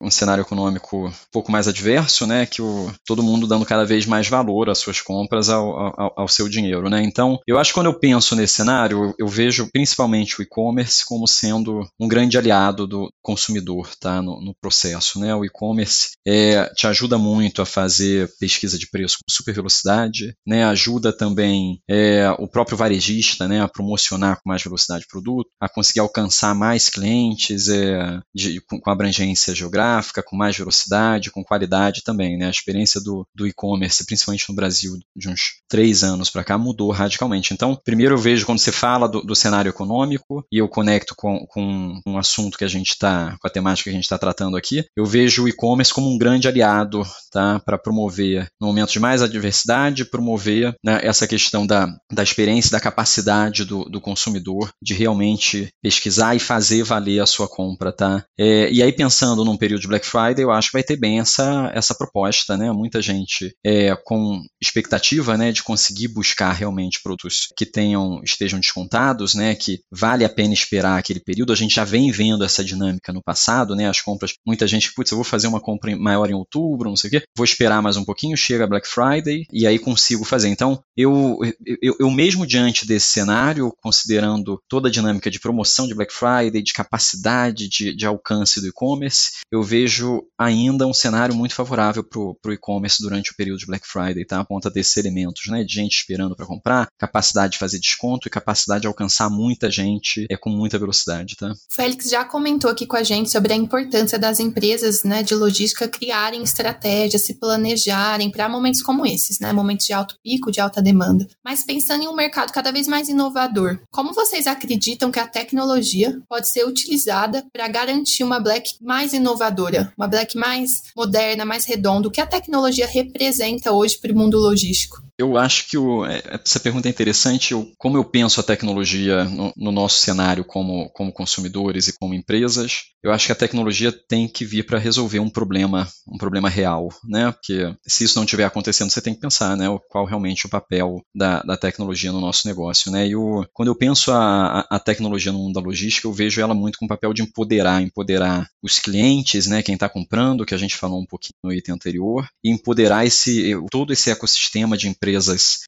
um 0.00 0.10
cenário 0.10 0.42
econômico 0.42 1.08
um 1.08 1.12
pouco 1.32 1.50
mais 1.50 1.68
adverso, 1.68 2.26
né, 2.26 2.46
que 2.46 2.62
o, 2.62 2.92
todo 3.06 3.22
mundo 3.22 3.46
dando 3.46 3.64
cada 3.64 3.84
vez 3.84 4.06
mais 4.06 4.28
valor 4.28 4.68
às 4.70 4.78
suas 4.78 5.00
compras, 5.00 5.48
ao, 5.48 6.00
ao, 6.00 6.12
ao 6.16 6.28
seu 6.28 6.48
dinheiro, 6.48 6.88
né. 6.88 7.02
Então, 7.02 7.38
eu 7.46 7.58
acho 7.58 7.70
que 7.70 7.74
quando 7.74 7.86
eu 7.86 7.98
penso 7.98 8.36
nesse 8.36 8.54
cenário, 8.54 9.14
eu 9.18 9.28
vejo 9.28 9.68
principalmente 9.72 10.38
o 10.38 10.42
e-commerce 10.42 11.04
como 11.04 11.26
sendo 11.26 11.86
um 11.98 12.08
grande 12.08 12.38
aliado 12.38 12.86
do 12.86 13.08
consumidor, 13.22 13.90
tá, 14.00 14.20
no, 14.22 14.40
no 14.40 14.54
processo, 14.60 15.18
né. 15.18 15.23
O 15.32 15.44
e-commerce 15.44 16.10
é, 16.26 16.66
te 16.74 16.86
ajuda 16.86 17.16
muito 17.16 17.62
a 17.62 17.66
fazer 17.66 18.30
pesquisa 18.40 18.78
de 18.78 18.88
preço 18.88 19.18
com 19.18 19.32
super 19.32 19.54
velocidade, 19.54 20.34
né, 20.46 20.64
ajuda 20.64 21.16
também 21.16 21.80
é, 21.88 22.30
o 22.38 22.48
próprio 22.48 22.76
varejista, 22.76 23.46
né, 23.46 23.60
a 23.60 23.68
promocionar 23.68 24.36
com 24.36 24.48
mais 24.48 24.62
velocidade 24.62 25.04
o 25.04 25.08
produto, 25.08 25.48
a 25.60 25.68
conseguir 25.68 26.00
alcançar 26.00 26.54
mais 26.54 26.88
clientes 26.88 27.68
é, 27.68 28.18
de, 28.34 28.60
com, 28.62 28.80
com 28.80 28.90
abrangência 28.90 29.54
geográfica, 29.54 30.22
com 30.22 30.36
mais 30.36 30.56
velocidade, 30.56 31.30
com 31.30 31.44
qualidade 31.44 32.02
também, 32.02 32.36
né, 32.36 32.46
a 32.46 32.50
experiência 32.50 33.00
do, 33.00 33.26
do 33.34 33.46
e-commerce, 33.46 34.04
principalmente 34.04 34.48
no 34.48 34.54
Brasil, 34.54 34.98
de 35.16 35.28
uns 35.28 35.60
três 35.68 36.02
anos 36.02 36.30
para 36.30 36.44
cá, 36.44 36.58
mudou 36.58 36.90
radicalmente. 36.90 37.52
Então, 37.52 37.78
primeiro 37.84 38.14
eu 38.14 38.18
vejo 38.18 38.46
quando 38.46 38.58
você 38.58 38.72
fala 38.72 39.08
do, 39.08 39.22
do 39.22 39.36
cenário 39.36 39.68
econômico 39.68 40.44
e 40.50 40.58
eu 40.58 40.68
conecto 40.68 41.14
com, 41.16 41.46
com 41.46 42.00
um 42.06 42.18
assunto 42.18 42.58
que 42.58 42.64
a 42.64 42.68
gente 42.68 42.90
está, 42.90 43.36
com 43.40 43.46
a 43.46 43.50
temática 43.50 43.84
que 43.84 43.90
a 43.90 43.94
gente 43.94 44.04
está 44.04 44.18
tratando 44.18 44.56
aqui, 44.56 44.84
eu 44.96 45.04
vejo 45.14 45.44
o 45.44 45.48
e-commerce 45.48 45.94
como 45.94 46.12
um 46.12 46.18
grande 46.18 46.48
aliado 46.48 47.04
tá, 47.30 47.60
para 47.60 47.78
promover, 47.78 48.48
no 48.60 48.66
momento 48.66 48.90
de 48.90 48.98
mais 48.98 49.22
adversidade, 49.22 50.04
promover 50.04 50.74
né, 50.84 50.98
essa 51.04 51.24
questão 51.24 51.64
da, 51.64 51.86
da 52.12 52.24
experiência, 52.24 52.72
da 52.72 52.80
capacidade 52.80 53.64
do, 53.64 53.84
do 53.84 54.00
consumidor 54.00 54.72
de 54.82 54.92
realmente 54.92 55.68
pesquisar 55.80 56.34
e 56.34 56.40
fazer 56.40 56.82
valer 56.82 57.20
a 57.20 57.26
sua 57.26 57.46
compra. 57.46 57.92
Tá? 57.92 58.24
É, 58.36 58.68
e 58.72 58.82
aí, 58.82 58.92
pensando 58.92 59.44
num 59.44 59.56
período 59.56 59.82
de 59.82 59.86
Black 59.86 60.04
Friday, 60.04 60.42
eu 60.42 60.50
acho 60.50 60.70
que 60.70 60.76
vai 60.76 60.82
ter 60.82 60.96
bem 60.96 61.20
essa, 61.20 61.70
essa 61.72 61.94
proposta. 61.94 62.56
Né? 62.56 62.72
Muita 62.72 63.00
gente 63.00 63.54
é, 63.64 63.94
com 64.04 64.42
expectativa 64.60 65.38
né, 65.38 65.52
de 65.52 65.62
conseguir 65.62 66.08
buscar 66.08 66.50
realmente 66.50 67.00
produtos 67.04 67.46
que 67.56 67.64
tenham 67.64 68.20
estejam 68.24 68.58
descontados, 68.58 69.34
né, 69.34 69.54
que 69.54 69.78
vale 69.92 70.24
a 70.24 70.28
pena 70.28 70.52
esperar 70.52 70.98
aquele 70.98 71.20
período. 71.20 71.52
A 71.52 71.56
gente 71.56 71.76
já 71.76 71.84
vem 71.84 72.10
vendo 72.10 72.44
essa 72.44 72.64
dinâmica 72.64 73.12
no 73.12 73.22
passado, 73.22 73.76
né, 73.76 73.88
as 73.88 74.00
compras, 74.00 74.34
muita 74.44 74.66
gente, 74.66 74.92
putz, 75.04 75.10
eu 75.10 75.16
vou 75.16 75.24
fazer 75.24 75.46
uma 75.46 75.60
compra 75.60 75.94
maior 75.96 76.30
em 76.30 76.34
outubro, 76.34 76.88
não 76.88 76.96
sei 76.96 77.08
o 77.08 77.10
quê, 77.10 77.22
vou 77.36 77.44
esperar 77.44 77.82
mais 77.82 77.96
um 77.96 78.04
pouquinho, 78.04 78.36
chega 78.36 78.66
Black 78.66 78.88
Friday 78.88 79.46
e 79.52 79.66
aí 79.66 79.78
consigo 79.78 80.24
fazer. 80.24 80.48
Então, 80.48 80.82
eu, 80.96 81.38
eu, 81.82 81.96
eu 82.00 82.10
mesmo 82.10 82.46
diante 82.46 82.86
desse 82.86 83.08
cenário, 83.08 83.72
considerando 83.82 84.60
toda 84.68 84.88
a 84.88 84.90
dinâmica 84.90 85.30
de 85.30 85.38
promoção 85.38 85.86
de 85.86 85.94
Black 85.94 86.12
Friday, 86.12 86.62
de 86.62 86.72
capacidade 86.72 87.68
de, 87.68 87.94
de 87.94 88.06
alcance 88.06 88.60
do 88.60 88.68
e-commerce, 88.68 89.42
eu 89.52 89.62
vejo 89.62 90.22
ainda 90.38 90.86
um 90.86 90.94
cenário 90.94 91.34
muito 91.34 91.54
favorável 91.54 92.02
para 92.02 92.50
o 92.50 92.52
e-commerce 92.52 93.02
durante 93.02 93.32
o 93.32 93.36
período 93.36 93.58
de 93.58 93.66
Black 93.66 93.86
Friday, 93.86 94.24
tá? 94.24 94.40
A 94.40 94.46
conta 94.46 94.70
desses 94.70 94.96
elementos, 94.96 95.46
né? 95.48 95.64
De 95.64 95.74
gente 95.74 95.96
esperando 95.96 96.34
para 96.34 96.46
comprar, 96.46 96.88
capacidade 96.98 97.52
de 97.52 97.58
fazer 97.58 97.78
desconto 97.78 98.26
e 98.26 98.30
capacidade 98.30 98.82
de 98.82 98.86
alcançar 98.86 99.28
muita 99.28 99.70
gente 99.70 100.26
é 100.30 100.36
com 100.36 100.50
muita 100.50 100.78
velocidade, 100.78 101.36
tá? 101.36 101.52
Félix 101.70 102.08
já 102.08 102.24
comentou 102.24 102.70
aqui 102.70 102.86
com 102.86 102.96
a 102.96 103.02
gente 103.02 103.30
sobre 103.30 103.52
a 103.52 103.56
importância 103.56 104.18
das 104.18 104.40
empresas, 104.40 104.93
né, 105.02 105.22
de 105.22 105.34
logística 105.34 105.88
criarem 105.88 106.42
estratégias, 106.42 107.24
se 107.24 107.34
planejarem 107.34 108.30
para 108.30 108.48
momentos 108.48 108.82
como 108.82 109.06
esses, 109.06 109.40
né? 109.40 109.52
Momentos 109.52 109.86
de 109.86 109.92
alto 109.92 110.16
pico, 110.22 110.52
de 110.52 110.60
alta 110.60 110.80
demanda. 110.82 111.26
Mas 111.44 111.64
pensando 111.64 112.04
em 112.04 112.08
um 112.08 112.14
mercado 112.14 112.52
cada 112.52 112.70
vez 112.70 112.86
mais 112.86 113.08
inovador, 113.08 113.80
como 113.90 114.12
vocês 114.12 114.46
acreditam 114.46 115.10
que 115.10 115.18
a 115.18 115.26
tecnologia 115.26 116.20
pode 116.28 116.48
ser 116.48 116.66
utilizada 116.66 117.44
para 117.52 117.66
garantir 117.68 118.22
uma 118.22 118.38
Black 118.38 118.74
mais 118.80 119.12
inovadora, 119.12 119.92
uma 119.96 120.06
Black 120.06 120.36
mais 120.36 120.82
moderna, 120.96 121.44
mais 121.44 121.64
redonda? 121.64 122.08
O 122.08 122.10
que 122.10 122.20
a 122.20 122.26
tecnologia 122.26 122.86
representa 122.86 123.72
hoje 123.72 123.98
para 123.98 124.12
o 124.12 124.16
mundo 124.16 124.38
logístico? 124.38 125.02
Eu 125.16 125.36
acho 125.36 125.68
que 125.68 125.78
o, 125.78 126.04
é, 126.04 126.22
essa 126.44 126.58
pergunta 126.58 126.88
é 126.88 126.90
interessante. 126.90 127.52
Eu, 127.52 127.70
como 127.78 127.96
eu 127.96 128.04
penso 128.04 128.40
a 128.40 128.42
tecnologia 128.42 129.24
no, 129.24 129.52
no, 129.56 129.70
nosso 129.70 130.00
cenário 130.00 130.44
como, 130.44 130.90
como 130.90 131.12
consumidores 131.12 131.86
e 131.86 131.96
como 131.96 132.14
empresas, 132.14 132.86
eu 133.02 133.12
acho 133.12 133.26
que 133.26 133.32
a 133.32 133.36
tecnologia 133.36 133.92
tem 133.92 134.26
que 134.26 134.44
vir 134.44 134.66
para 134.66 134.78
resolver 134.78 135.20
um 135.20 135.30
problema, 135.30 135.88
um 136.08 136.18
problema 136.18 136.48
real, 136.48 136.88
né? 137.04 137.30
Porque 137.30 137.72
se 137.86 138.04
isso 138.04 138.16
não 138.16 138.24
estiver 138.24 138.44
acontecendo, 138.44 138.90
você 138.90 139.00
tem 139.00 139.14
que 139.14 139.20
pensar, 139.20 139.56
né? 139.56 139.66
Qual 139.88 140.04
realmente 140.04 140.46
o 140.46 140.48
papel 140.48 141.00
da, 141.14 141.40
da 141.42 141.56
tecnologia 141.56 142.10
no 142.10 142.20
nosso 142.20 142.48
negócio, 142.48 142.90
né? 142.90 143.06
E 143.06 143.14
o, 143.14 143.46
quando 143.52 143.68
eu 143.68 143.76
penso 143.76 144.10
a, 144.10 144.66
a 144.68 144.80
tecnologia 144.80 145.30
no 145.30 145.38
mundo 145.38 145.54
da 145.54 145.60
logística, 145.60 146.08
eu 146.08 146.12
vejo 146.12 146.40
ela 146.40 146.54
muito 146.54 146.76
com 146.76 146.86
o 146.86 146.88
papel 146.88 147.12
de 147.12 147.22
empoderar, 147.22 147.80
empoderar 147.80 148.48
os 148.60 148.80
clientes, 148.80 149.46
né? 149.46 149.62
Quem 149.62 149.74
está 149.74 149.88
comprando, 149.88 150.44
que 150.44 150.54
a 150.54 150.58
gente 150.58 150.76
falou 150.76 151.00
um 151.00 151.06
pouquinho 151.06 151.34
no 151.44 151.52
item 151.52 151.74
anterior, 151.74 152.26
e 152.42 152.50
empoderar 152.50 153.06
esse 153.06 153.54
todo 153.70 153.92
esse 153.92 154.10
ecossistema 154.10 154.76
de 154.76 154.88
empresas 154.88 155.03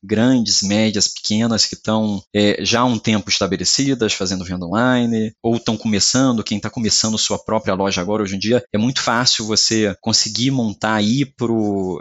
grandes, 0.03 0.63
médias, 0.63 1.09
pequenas 1.09 1.67
que 1.67 1.75
estão 1.75 2.23
é, 2.35 2.65
já 2.65 2.81
há 2.81 2.85
um 2.85 2.99
tempo 2.99 3.29
estabelecidas, 3.29 4.13
fazendo 4.13 4.45
venda 4.45 4.67
online, 4.67 5.33
ou 5.43 5.57
estão 5.57 5.77
começando, 5.77 6.45
quem 6.45 6.57
está 6.57 6.71
começando 6.71 7.19
sua 7.19 7.39
própria 7.39 7.75
loja 7.75 8.01
agora, 8.01 8.23
hoje 8.23 8.37
em 8.37 8.39
dia, 8.39 8.63
é 8.73 8.79
muito 8.79 9.01
fácil 9.01 9.47
você 9.47 9.95
conseguir 10.01 10.51
montar 10.51 10.95
aí 10.95 11.25
para 11.25 11.53
o 11.53 12.01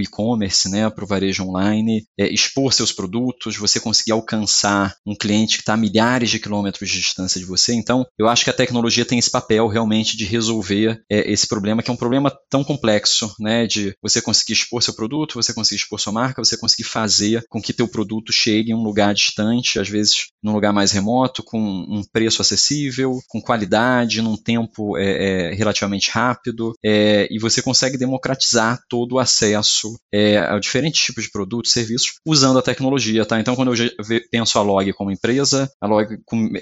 e-commerce, 0.00 0.68
né, 0.68 0.88
para 0.90 1.04
o 1.04 1.08
varejo 1.08 1.44
online, 1.44 2.04
é, 2.18 2.28
expor 2.32 2.72
seus 2.72 2.92
produtos, 2.92 3.56
você 3.56 3.80
conseguir 3.80 4.12
alcançar 4.12 4.94
um 5.06 5.14
cliente 5.14 5.56
que 5.56 5.62
está 5.62 5.74
a 5.74 5.76
milhares 5.76 6.30
de 6.30 6.38
quilômetros 6.38 6.88
de 6.88 6.98
distância 6.98 7.38
de 7.40 7.46
você. 7.46 7.74
Então, 7.74 8.06
eu 8.18 8.28
acho 8.28 8.44
que 8.44 8.50
a 8.50 8.54
tecnologia 8.54 9.04
tem 9.04 9.18
esse 9.18 9.30
papel 9.30 9.68
realmente 9.68 10.16
de 10.16 10.24
resolver 10.24 11.00
é, 11.10 11.30
esse 11.30 11.46
problema, 11.46 11.82
que 11.82 11.90
é 11.90 11.94
um 11.94 11.96
problema 11.96 12.32
tão 12.50 12.64
complexo, 12.64 13.34
né, 13.38 13.66
de 13.66 13.94
você 14.02 14.20
conseguir 14.20 14.54
expor 14.54 14.82
seu 14.82 14.94
produto, 14.94 15.34
você 15.34 15.52
conseguir 15.52 15.80
expor 15.80 16.00
sua 16.00 16.12
marca, 16.12 16.42
você 16.42 16.55
você 16.56 16.60
conseguir 16.60 16.84
fazer 16.84 17.44
com 17.48 17.60
que 17.60 17.72
teu 17.72 17.86
produto 17.86 18.32
chegue 18.32 18.70
em 18.70 18.74
um 18.74 18.82
lugar 18.82 19.14
distante, 19.14 19.78
às 19.78 19.88
vezes 19.88 20.28
num 20.42 20.52
lugar 20.52 20.72
mais 20.72 20.92
remoto, 20.92 21.42
com 21.42 21.58
um 21.58 22.02
preço 22.12 22.40
acessível, 22.40 23.18
com 23.28 23.40
qualidade, 23.40 24.22
num 24.22 24.36
tempo 24.36 24.96
é, 24.96 25.50
é, 25.50 25.54
relativamente 25.54 26.10
rápido, 26.10 26.72
é, 26.84 27.26
e 27.30 27.38
você 27.38 27.60
consegue 27.60 27.98
democratizar 27.98 28.80
todo 28.88 29.12
o 29.12 29.18
acesso 29.18 29.98
é, 30.12 30.38
a 30.38 30.58
diferentes 30.58 31.02
tipos 31.02 31.24
de 31.24 31.30
produtos, 31.30 31.72
serviços, 31.72 32.14
usando 32.24 32.58
a 32.58 32.62
tecnologia, 32.62 33.26
tá? 33.26 33.40
Então, 33.40 33.56
quando 33.56 33.74
eu 33.74 33.90
penso 34.30 34.58
a 34.58 34.62
Log 34.62 34.92
como 34.92 35.10
empresa, 35.10 35.70
a 35.80 35.86
Log 35.86 36.16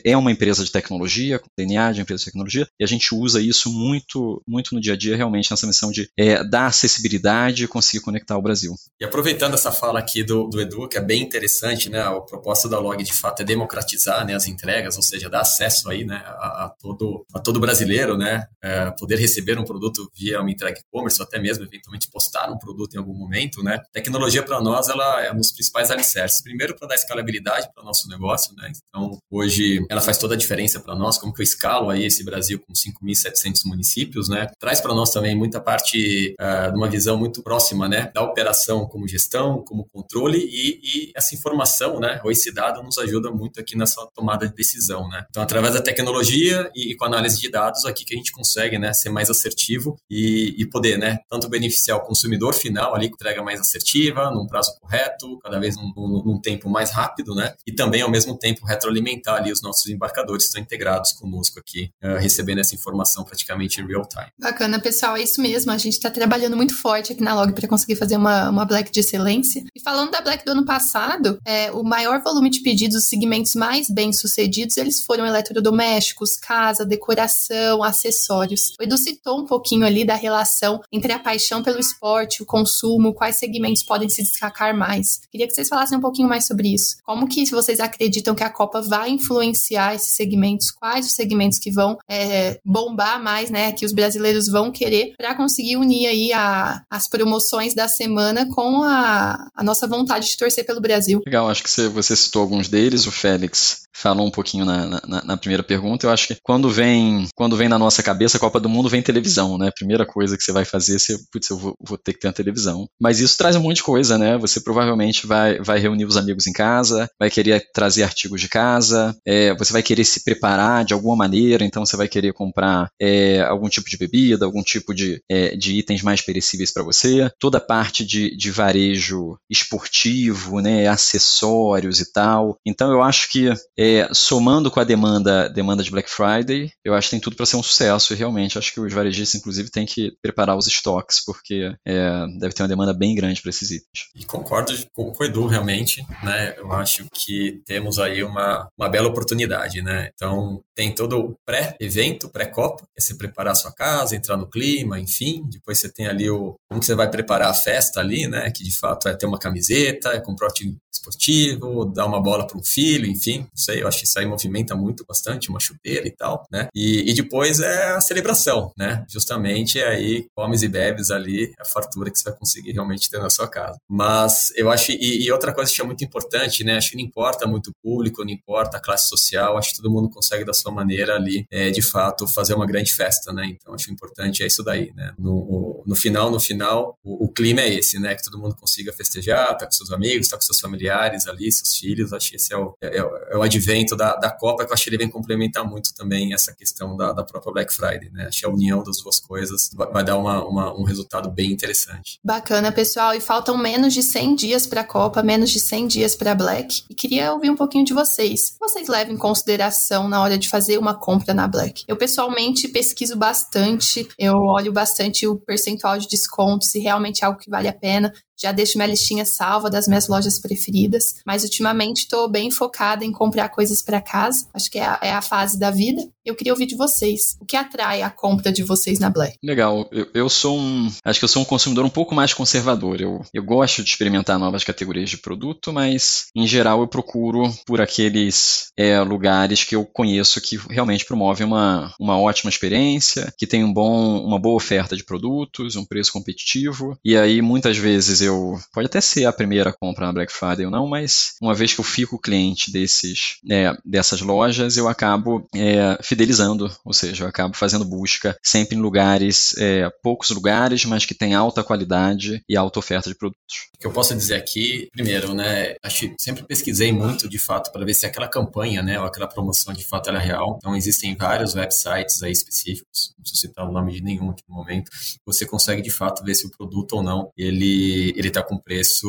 é 0.05 0.17
uma 0.17 0.33
empresa 0.33 0.65
de 0.65 0.73
tecnologia, 0.73 1.39
com 1.39 1.47
DNA 1.57 1.93
de 1.93 2.01
empresa 2.01 2.21
de 2.21 2.25
tecnologia, 2.27 2.67
e 2.81 2.85
a 2.85 2.87
gente 2.87 3.15
usa 3.15 3.41
isso 3.41 3.71
muito, 3.71 4.43
muito 4.49 4.75
no 4.75 4.81
dia 4.81 4.95
a 4.95 4.97
dia, 4.97 5.17
realmente, 5.17 5.51
nessa 5.51 5.67
missão 5.67 5.91
de 5.91 6.09
é, 6.19 6.43
dar 6.43 6.67
acessibilidade 6.67 7.65
e 7.65 7.69
conseguir 7.69 8.03
conectar 8.03 8.37
o 8.37 8.43
Brasil. 8.43 8.75
E 9.01 9.05
aproveitando 9.05 9.55
essa 9.55 9.71
fala 9.71 9.84
aqui 9.91 10.23
do, 10.23 10.47
do 10.49 10.61
Edu, 10.61 10.88
que 10.88 10.99
é 10.99 11.00
bem 11.00 11.23
interessante, 11.23 11.88
né? 11.91 12.00
A 12.00 12.21
proposta 12.21 12.69
da 12.69 12.79
Log, 12.79 13.03
de 13.03 13.12
fato, 13.12 13.41
é 13.41 13.45
democratizar 13.45 14.26
né, 14.26 14.35
as 14.35 14.47
entregas, 14.47 14.97
ou 14.97 15.03
seja, 15.03 15.29
dar 15.29 15.41
acesso 15.41 15.91
aí, 15.91 16.05
né, 16.05 16.23
a, 16.26 16.64
a 16.64 16.75
todo, 16.81 17.25
a 17.35 17.38
todo 17.38 17.61
brasileiro, 17.61 18.17
né? 18.17 18.47
É, 18.62 18.91
poder 18.93 19.19
receber 19.19 19.59
um 19.59 19.64
produto 19.64 20.11
via 20.14 20.41
uma 20.41 20.50
entrega 20.50 20.79
e-commerce, 20.79 21.21
ou 21.21 21.26
até 21.26 21.38
mesmo, 21.38 21.64
eventualmente, 21.64 22.09
postar 22.11 22.50
um 22.50 22.59
produto 22.59 22.95
em 22.95 22.99
algum 22.99 23.14
momento, 23.14 23.62
né? 23.62 23.81
Tecnologia, 23.93 24.43
para 24.43 24.61
nós, 24.61 24.88
ela 24.88 25.23
é 25.23 25.33
um 25.33 25.37
dos 25.37 25.53
principais 25.53 25.91
alicerces. 25.91 26.43
Primeiro, 26.43 26.76
para 26.76 26.88
dar 26.88 26.95
escalabilidade 26.95 27.69
para 27.75 27.83
o 27.83 27.87
nosso 27.87 28.09
negócio, 28.09 28.55
né? 28.57 28.73
Então, 28.88 29.19
hoje, 29.31 29.85
ela 29.91 30.00
faz 30.00 30.19
toda 30.19 30.35
a 30.35 30.38
diferença 30.38 30.81
para 30.81 30.95
nós, 30.95 31.19
como 31.19 31.33
que 31.33 31.41
eu 31.41 31.45
escalo 31.45 31.91
aí 31.91 32.05
esse 32.05 32.25
Brasil 32.25 32.61
com 32.61 32.73
5.700 32.73 33.61
municípios, 33.64 34.29
né? 34.29 34.49
Traz 34.59 34.81
para 34.81 34.95
nós 34.95 35.11
também 35.11 35.35
muita 35.35 35.61
parte 35.61 36.35
uh, 36.41 36.71
de 36.71 36.76
uma 36.76 36.88
visão 36.88 37.17
muito 37.17 37.43
próxima, 37.43 37.88
né? 37.88 38.11
Da 38.14 38.23
operação 38.23 38.87
como 38.87 39.09
gestão, 39.09 39.62
como 39.64 39.74
controle 39.83 40.38
e, 40.38 40.81
e, 40.83 41.12
essa 41.16 41.35
informação, 41.35 41.99
né? 41.99 42.21
Ou 42.23 42.31
esse 42.31 42.52
dado 42.52 42.83
nos 42.83 42.99
ajuda 42.99 43.31
muito 43.31 43.59
aqui 43.59 43.76
nessa 43.76 44.07
tomada 44.14 44.47
de 44.47 44.54
decisão, 44.54 45.09
né? 45.09 45.25
Então, 45.31 45.43
através 45.43 45.75
da 45.75 45.83
tecnologia 45.83 46.71
e, 46.75 46.93
e 46.93 46.97
com 46.97 47.04
análise 47.04 47.40
de 47.40 47.50
dados, 47.50 47.85
aqui 47.85 48.04
que 48.04 48.14
a 48.14 48.16
gente 48.16 48.31
consegue, 48.31 48.78
né? 48.78 48.93
Ser 48.93 49.09
mais 49.09 49.31
assertivo 49.31 49.97
e, 50.09 50.54
e 50.59 50.66
poder, 50.66 50.99
né? 50.99 51.19
Tanto 51.28 51.49
beneficiar 51.49 51.99
o 51.99 52.02
consumidor 52.02 52.54
final 52.54 52.95
ali, 52.95 53.09
com 53.09 53.14
entrega 53.14 53.43
mais 53.43 53.61
assertiva, 53.61 54.31
num 54.31 54.47
prazo 54.47 54.78
correto, 54.81 55.38
cada 55.40 55.59
vez 55.59 55.76
num, 55.76 55.93
num, 55.97 56.23
num 56.25 56.40
tempo 56.40 56.69
mais 56.69 56.90
rápido, 56.90 57.35
né? 57.35 57.54
E 57.66 57.73
também, 57.73 58.02
ao 58.02 58.11
mesmo 58.11 58.38
tempo, 58.38 58.66
retroalimentar 58.66 59.37
ali 59.37 59.50
os 59.50 59.62
nossos 59.62 59.87
embarcadores 59.90 60.45
que 60.45 60.49
estão 60.49 60.62
integrados 60.62 61.12
conosco 61.12 61.59
aqui, 61.59 61.90
uh, 62.02 62.19
recebendo 62.19 62.61
essa 62.61 62.75
informação 62.75 63.25
praticamente 63.25 63.81
em 63.81 63.87
real 63.87 64.07
time. 64.07 64.26
Bacana, 64.38 64.81
pessoal, 64.81 65.16
é 65.16 65.23
isso 65.23 65.40
mesmo. 65.40 65.71
A 65.73 65.78
gente 65.78 65.95
está 65.95 66.11
trabalhando 66.11 66.57
muito 66.57 66.75
forte 66.75 67.12
aqui 67.12 67.23
na 67.23 67.35
Log 67.35 67.52
para 67.52 67.69
conseguir 67.69 67.97
fazer 67.97 68.16
uma, 68.16 68.50
uma 68.50 68.64
Black 68.64 68.90
de 68.90 69.00
excelência. 69.00 69.63
E 69.75 69.80
falando 69.80 70.11
da 70.11 70.21
Black 70.21 70.44
do 70.44 70.52
ano 70.52 70.64
passado, 70.64 71.38
é, 71.44 71.71
o 71.73 71.83
maior 71.83 72.23
volume 72.23 72.50
de 72.50 72.61
pedidos, 72.61 72.97
os 72.97 73.09
segmentos 73.09 73.54
mais 73.54 73.88
bem 73.88 74.12
sucedidos, 74.12 74.76
eles 74.76 75.04
foram 75.04 75.26
eletrodomésticos, 75.26 76.37
casa, 76.37 76.85
decoração, 76.85 77.83
acessórios. 77.83 78.73
O 78.78 78.83
Edu 78.83 78.97
citou 78.99 79.40
um 79.40 79.47
pouquinho 79.47 79.87
ali 79.87 80.04
da 80.04 80.14
relação 80.14 80.83
entre 80.92 81.12
a 81.12 81.18
paixão 81.18 81.62
pelo 81.62 81.78
esporte, 81.78 82.42
o 82.42 82.47
consumo, 82.47 83.14
quais 83.14 83.38
segmentos 83.38 83.83
podem 83.83 84.09
se 84.09 84.23
destacar 84.23 84.76
mais. 84.76 85.21
Queria 85.30 85.47
que 85.47 85.54
vocês 85.54 85.68
falassem 85.68 85.99
um 85.99 86.00
pouquinho 86.00 86.28
mais 86.28 86.47
sobre 86.47 86.73
isso. 86.73 86.97
Como 87.04 87.28
que 87.28 87.44
vocês 87.50 87.80
acreditam 87.80 88.35
que 88.35 88.42
a 88.42 88.50
Copa 88.50 88.80
vai 88.80 89.11
influenciar 89.11 89.94
esses 89.94 90.14
segmentos? 90.14 90.71
Quais 90.71 91.06
os 91.06 91.12
segmentos 91.12 91.59
que 91.59 91.71
vão 91.71 91.99
é, 92.09 92.61
bombar 92.64 93.23
mais, 93.23 93.50
né? 93.50 93.73
Que 93.73 93.85
os 93.85 93.92
brasileiros 93.92 94.49
vão 94.49 94.71
querer 94.71 95.14
para 95.16 95.35
conseguir 95.35 95.76
unir 95.76 96.06
aí 96.06 96.33
a, 96.33 96.83
as 96.90 97.09
promoções 97.09 97.75
da 97.75 97.88
semana 97.88 98.49
com 98.54 98.83
a, 98.83 99.50
a 99.55 99.63
nossa 99.63 99.87
vontade 99.87 100.27
de 100.27 100.37
torcer 100.37 100.65
pelo 100.67 100.81
Brasil. 100.81 101.23
Legal, 101.25 101.49
acho 101.49 101.63
que 101.63 101.71
você, 101.89 102.17
citou 102.17 102.43
alguns 102.43 102.69
deles, 102.69 103.07
o 103.07 103.13
Félix 103.13 103.84
falou 103.95 104.27
um 104.27 104.31
pouquinho 104.31 104.65
na, 104.65 105.01
na, 105.07 105.25
na, 105.25 105.37
primeira 105.37 105.63
pergunta. 105.63 106.07
Eu 106.07 106.11
acho 106.11 106.27
que 106.27 106.37
quando 106.43 106.69
vem, 106.69 107.27
quando 107.35 107.57
vem 107.57 107.69
na 107.69 107.79
nossa 107.79 108.03
cabeça 108.03 108.37
a 108.37 108.41
Copa 108.41 108.59
do 108.59 108.69
Mundo, 108.69 108.89
vem 108.89 109.01
televisão, 109.01 109.57
né? 109.57 109.71
Primeira 109.75 110.05
coisa 110.05 110.37
que 110.37 110.43
você 110.43 110.53
vai 110.53 110.65
fazer, 110.65 110.99
você, 110.99 111.17
putz, 111.33 111.49
eu 111.49 111.57
vou, 111.57 111.75
vou 111.81 111.97
ter 111.97 112.13
que 112.13 112.19
ter 112.19 112.27
uma 112.27 112.33
televisão. 112.33 112.87
Mas 113.01 113.21
isso 113.21 113.37
traz 113.37 113.55
um 113.57 113.61
monte 113.61 113.77
de 113.77 113.83
coisa, 113.85 114.19
né? 114.19 114.37
Você 114.39 114.61
provavelmente 114.61 115.27
vai, 115.27 115.59
vai 115.61 115.79
reunir 115.79 116.05
os 116.05 116.17
amigos 116.17 116.47
em 116.47 116.53
casa, 116.53 117.09
vai 117.19 117.31
querer 117.31 117.65
trazer 117.73 118.03
artigos 118.03 118.41
de 118.41 118.49
casa, 118.49 119.17
é, 119.27 119.55
você 119.55 119.73
vai 119.73 119.83
querer 119.83 120.05
se 120.05 120.25
preparar 120.25 120.85
de 120.85 120.93
alguma 120.93 121.17
maneira, 121.17 121.65
então 121.65 121.87
você 121.87 121.97
vai 121.97 122.09
querer 122.09 122.33
comprar 122.33 122.89
é, 123.01 123.41
algum 123.43 123.69
tipo 123.69 123.89
de 123.89 123.97
bebida, 123.97 124.45
algum 124.45 124.63
tipo 124.63 124.93
de, 124.93 125.23
é, 125.31 125.55
de 125.57 125.79
itens 125.79 126.03
mais 126.03 126.21
perecíveis 126.21 126.73
para 126.73 126.83
você. 126.83 127.31
Toda 127.39 127.59
a 127.59 127.61
parte 127.61 128.05
de, 128.05 128.37
de 128.37 128.51
varejo 128.51 129.37
esportivo, 129.49 130.61
né? 130.61 130.89
Acessórios 130.89 132.01
e 132.01 132.13
tal. 132.13 132.57
Então 132.67 132.91
eu 132.91 133.03
acho 133.03 133.31
que 133.31 133.53
é, 133.85 134.09
somando 134.12 134.71
com 134.71 134.81
a 134.81 134.85
demanda, 134.85 135.49
demanda 135.49 135.83
de 135.83 135.91
Black 135.91 136.09
Friday, 136.11 136.71
eu 136.83 136.95
acho 136.95 137.09
que 137.09 137.11
tem 137.12 137.21
tudo 137.21 137.37
para 137.37 137.45
ser 137.45 137.57
um 137.57 137.62
sucesso 137.62 138.14
e 138.14 138.17
realmente 138.17 138.59
acho 138.59 138.73
que 138.73 138.81
os 138.81 138.93
varejistas, 138.93 139.38
inclusive, 139.38 139.71
têm 139.71 139.85
que 139.85 140.12
preparar 140.23 140.57
os 140.57 140.67
estoques, 140.67 141.23
porque 141.25 141.75
é, 141.87 142.26
deve 142.38 142.55
ter 142.55 142.62
uma 142.62 142.69
demanda 142.69 142.95
bem 142.95 143.14
grande 143.14 143.43
para 143.43 143.50
esses 143.50 143.71
itens. 143.71 144.09
E 144.14 144.25
concordo 144.25 144.73
com 144.95 145.14
o 145.19 145.25
Edu, 145.25 145.47
realmente, 145.47 146.05
né? 146.23 146.55
Eu 146.57 146.73
acho 146.73 147.07
que 147.12 147.61
temos 147.67 147.99
aí 147.99 148.23
uma, 148.23 148.69
uma 148.79 148.88
bela 148.88 149.09
oportunidade, 149.09 149.83
né? 149.83 150.11
Então, 150.14 150.62
tem 150.75 150.95
todo 150.95 151.19
o 151.19 151.37
pré-evento, 151.45 152.29
pré-copa, 152.29 152.85
é 152.97 153.00
se 153.00 153.19
preparar 153.19 153.53
a 153.53 153.57
sua 153.57 153.73
casa, 153.73 154.17
entrar 154.17 154.37
no 154.37 154.49
clima, 154.49 154.99
enfim. 154.99 155.43
Depois 155.50 155.79
você 155.79 155.93
tem 155.93 156.07
ali 156.07 156.31
o 156.31 156.55
como 156.69 156.81
que 156.81 156.87
você 156.87 156.95
vai 156.95 157.11
preparar 157.11 157.50
a 157.50 157.55
festa 157.55 158.00
ali, 158.00 158.26
né? 158.26 158.50
Que 158.50 158.64
de 158.64 158.76
fato 158.76 159.09
é 159.09 159.14
ter 159.14 159.26
uma 159.26 159.38
camiseta, 159.38 160.11
é 160.11 160.21
comprar 160.21 160.49
um 160.49 160.53
time 160.53 160.76
esportivo, 160.93 161.85
dar 161.85 162.07
uma 162.07 162.23
bola 162.23 162.47
para 162.47 162.59
um 162.59 162.64
filho, 162.64 163.07
enfim. 163.07 163.47
Isso 163.55 163.71
eu 163.81 163.88
acho 163.88 163.99
que 163.99 164.07
isso 164.07 164.19
aí 164.19 164.26
movimenta 164.26 164.75
muito 164.75 165.04
bastante, 165.07 165.50
uma 165.50 165.61
chuteira 165.61 166.07
e 166.07 166.11
tal, 166.11 166.47
né? 166.50 166.69
E, 166.75 167.11
e 167.11 167.14
depois 167.14 167.61
é 167.61 167.95
a 167.95 168.00
celebração, 168.00 168.73
né? 168.76 169.04
Justamente 169.09 169.81
aí, 169.83 170.26
comes 170.35 170.62
e 170.62 170.69
bebes 170.69 171.11
ali, 171.11 171.52
a 171.61 171.64
fartura 171.64 172.11
que 172.11 172.19
você 172.19 172.31
vai 172.31 172.38
conseguir 172.38 172.73
realmente 172.73 173.11
ter 173.11 173.19
na 173.19 173.31
sua 173.31 173.49
casa. 173.49 173.76
Mas 173.88 174.53
eu 174.57 174.70
acho, 174.70 174.92
e, 174.92 175.25
e 175.25 175.33
outra 175.33 175.53
coisa 175.53 175.72
que 175.72 175.81
é 175.81 175.85
muito 175.85 176.05
importante, 176.05 176.64
né? 176.64 176.77
Acho 176.77 176.90
que 176.90 176.96
não 176.96 177.05
importa 177.05 177.46
muito 177.46 177.68
o 177.70 177.75
público, 177.83 178.25
não 178.25 178.31
importa 178.31 178.77
a 178.77 178.81
classe 178.81 179.09
social, 179.09 179.57
acho 179.57 179.70
que 179.70 179.77
todo 179.77 179.90
mundo 179.90 180.09
consegue 180.09 180.44
da 180.44 180.53
sua 180.53 180.72
maneira 180.72 181.14
ali, 181.14 181.46
é, 181.51 181.70
de 181.70 181.83
fato, 181.83 182.27
fazer 182.27 182.55
uma 182.55 182.66
grande 182.66 182.92
festa, 182.92 183.33
né? 183.33 183.46
Então, 183.46 183.75
acho 183.75 183.90
importante 183.90 184.42
é 184.42 184.46
isso 184.46 184.62
daí, 184.62 184.92
né? 184.94 185.12
No, 185.18 185.83
no 185.87 185.96
final, 185.96 186.31
no 186.31 186.40
final, 186.40 186.99
o, 187.03 187.27
o 187.27 187.29
clima 187.29 187.61
é 187.61 187.75
esse, 187.75 187.99
né? 187.99 188.14
Que 188.14 188.22
todo 188.22 188.38
mundo 188.38 188.55
consiga 188.55 188.92
festejar, 188.92 189.57
tá 189.57 189.66
com 189.66 189.72
seus 189.72 189.92
amigos, 189.92 190.29
tá 190.29 190.37
com 190.37 190.42
seus 190.42 190.61
familiares 190.61 191.27
ali, 191.27 191.51
seus 191.51 191.77
filhos, 191.77 192.12
acho 192.12 192.31
que 192.31 192.37
esse 192.37 192.53
é 192.53 192.57
o, 192.57 192.75
é, 192.81 192.96
é 192.96 193.37
o 193.37 193.42
advento 193.64 193.96
da, 193.96 194.16
da 194.16 194.31
Copa, 194.31 194.64
que 194.64 194.70
eu 194.70 194.74
acho 194.74 194.85
que 194.85 194.90
ele 194.90 194.98
vem 194.98 195.09
complementar 195.09 195.64
muito 195.66 195.94
também 195.94 196.35
essa 196.35 196.53
questão 196.53 196.96
da, 196.96 197.12
da 197.12 197.24
própria 197.24 197.53
Black 197.53 197.74
Friday, 197.74 198.11
né? 198.12 198.29
Que 198.31 198.44
a 198.44 198.48
união 198.48 198.83
das 198.83 198.98
duas 198.98 199.18
coisas 199.18 199.70
vai, 199.74 199.90
vai 199.90 200.05
dar 200.05 200.18
uma, 200.18 200.44
uma, 200.44 200.74
um 200.74 200.85
resultado 200.85 201.31
bem 201.31 201.50
interessante. 201.50 202.18
Bacana, 202.22 202.70
pessoal, 202.70 203.14
e 203.14 203.20
faltam 203.20 203.57
menos 203.57 203.94
de 203.94 204.03
100 204.03 204.35
dias 204.35 204.66
para 204.66 204.83
a 204.83 204.85
Copa, 204.85 205.22
menos 205.22 205.50
de 205.50 205.61
100 205.61 205.87
dias 205.87 206.14
para 206.14 206.35
Black, 206.35 206.85
e 206.90 206.94
queria 206.94 207.33
ouvir 207.33 207.50
um 207.50 207.57
pouquinho 207.57 207.85
de 207.85 207.94
vocês. 207.94 208.57
Vocês 208.61 208.88
levam 208.88 209.14
em 209.14 209.18
consideração 209.18 210.09
na 210.09 210.20
hora 210.20 210.37
de 210.37 210.48
fazer 210.48 210.79
uma 210.79 210.94
compra 210.94 211.33
na 211.33 211.48
Black? 211.48 211.85
Eu 211.88 211.96
pessoalmente 211.96 212.68
pesquiso 212.68 213.16
bastante, 213.16 214.07
eu 214.18 214.35
olho 214.35 214.72
bastante 214.72 215.27
o 215.27 215.37
percentual 215.37 215.98
de 215.98 216.09
desconto, 216.09 216.64
se 216.64 216.79
realmente 216.79 217.22
é 217.22 217.27
algo 217.27 217.38
que 217.38 217.50
vale 217.50 217.68
a 217.68 217.72
pena 217.72 218.12
já 218.40 218.53
deixo 218.53 218.79
minha 218.79 218.88
listinha 218.88 219.25
salva 219.25 219.70
das 219.70 219.87
minhas 219.87 220.09
lojas 220.09 220.38
preferidas, 220.38 221.16
mas 221.27 221.44
ultimamente 221.44 221.99
estou 221.99 222.29
bem 222.29 222.51
focada 222.51 223.05
em 223.05 223.12
comprar 223.12 223.49
coisas 223.49 223.83
para 223.83 224.01
casa. 224.01 224.47
Acho 224.53 224.70
que 224.70 224.79
é 224.79 224.85
a, 224.85 224.99
é 225.03 225.12
a, 225.12 225.23
fase 225.23 225.59
da 225.59 225.70
vida. 225.70 226.03
Eu 226.25 226.35
queria 226.35 226.53
ouvir 226.53 226.66
de 226.66 226.77
vocês. 226.77 227.37
O 227.40 227.44
que 227.44 227.57
atrai 227.57 228.03
a 228.03 228.11
compra 228.11 228.53
de 228.53 228.62
vocês 228.62 228.99
na 228.99 229.11
Black? 229.11 229.37
Legal. 229.42 229.88
Eu, 229.92 230.07
eu 230.14 230.29
sou 230.29 230.59
um. 230.59 230.90
Acho 231.05 231.18
que 231.18 231.25
eu 231.25 231.29
sou 231.29 231.42
um 231.42 231.44
consumidor 231.44 231.85
um 231.85 231.90
pouco 231.90 232.14
mais 232.14 232.33
conservador. 232.33 233.01
Eu, 233.01 233.23
eu 233.33 233.42
gosto 233.42 233.83
de 233.83 233.90
experimentar 233.90 234.38
novas 234.38 234.64
categorias 234.64 235.11
de 235.11 235.18
produto, 235.18 235.73
mas 235.73 236.27
em 236.35 236.47
geral 236.47 236.81
eu 236.81 236.88
procuro 236.88 237.53
por 237.66 237.81
aqueles 237.81 238.68
é, 238.77 239.01
lugares 239.01 239.64
que 239.64 239.77
eu 239.77 239.85
conheço 239.85 240.40
que 240.40 240.57
realmente 240.68 241.05
promovem 241.05 241.47
uma, 241.47 241.94
uma 242.01 242.18
ótima 242.18 242.51
experiência, 242.51 243.33
que 243.38 243.47
tem 243.47 243.62
um 243.62 243.73
bom, 243.73 244.25
uma 244.25 244.38
boa 244.38 244.57
oferta 244.57 244.97
de 244.97 245.05
produtos, 245.05 245.77
um 245.77 245.85
preço 245.85 246.12
competitivo. 246.12 246.99
E 247.05 247.16
aí 247.16 247.40
muitas 247.40 247.77
vezes 247.77 248.20
eu. 248.25 248.59
Pode 248.73 248.87
até 248.87 249.01
ser 249.01 249.27
a 249.27 249.33
primeira 249.33 249.73
compra 249.73 250.07
na 250.07 250.13
Black 250.13 250.33
Friday 250.33 250.65
ou 250.65 250.71
não, 250.71 250.87
mas 250.87 251.35
uma 251.41 251.55
vez 251.55 251.73
que 251.73 251.81
eu 251.81 251.85
fico 251.85 252.19
cliente 252.19 252.73
desses, 252.73 253.39
é, 253.51 253.77
dessas 253.85 254.21
lojas, 254.21 254.77
eu 254.77 254.89
acabo 254.89 255.49
é, 255.55 255.99
fidelizando, 256.03 256.71
ou 256.85 256.93
seja, 256.93 257.25
eu 257.25 257.29
acabo 257.29 257.57
fazendo 257.57 257.85
busca 257.85 258.37
sempre 258.43 258.77
em 258.77 258.81
lugares, 258.81 259.55
é, 259.59 259.91
poucos 260.03 260.31
lugares, 260.31 260.85
mas 260.85 261.05
que 261.05 261.15
tem 261.15 261.35
alta 261.35 261.63
qualidade 261.63 262.43
e 262.49 262.57
alta 262.57 262.79
oferta 262.79 263.09
de 263.09 263.17
produtos. 263.17 263.69
O 263.75 263.79
que 263.79 263.87
eu 263.87 263.93
posso 263.93 264.15
dizer 264.15 264.35
aqui, 264.35 264.89
primeiro, 264.93 265.35
né, 265.35 265.77
acho 265.83 266.13
sempre 266.19 266.43
pesquisei 266.45 266.93
muito 266.93 267.29
de 267.29 267.39
fato 267.39 267.73
para 267.73 267.85
ver 267.85 267.95
se 267.95 268.07
aquela 268.07 268.29
campanha, 268.29 268.83
né, 268.83 268.99
ou 268.99 269.07
aquela 269.07 269.29
promoção 269.29 269.73
de 269.73 269.85
fato 269.85 270.09
era 270.09 270.19
real. 270.19 270.57
Então 270.59 270.77
existem 270.77 271.15
vários 271.17 271.55
websites 271.55 272.23
aí 272.23 272.33
específicos, 272.33 273.15
não 273.17 273.23
preciso 273.23 273.41
citar 273.41 273.69
o 273.69 273.73
nome 273.73 273.93
de 273.93 274.03
nenhum 274.03 274.31
aqui 274.31 274.43
no 274.49 274.55
momento, 274.55 274.91
você 275.25 275.47
consegue 275.47 275.83
de 275.83 275.91
fato 275.91 276.25
ver 276.25 276.35
se 276.35 276.47
o 276.47 276.51
produto 276.51 276.95
ou 276.95 277.03
não 277.03 277.31
ele 277.37 278.13
ele 278.14 278.29
está 278.29 278.42
com 278.42 278.59
preço 278.59 279.09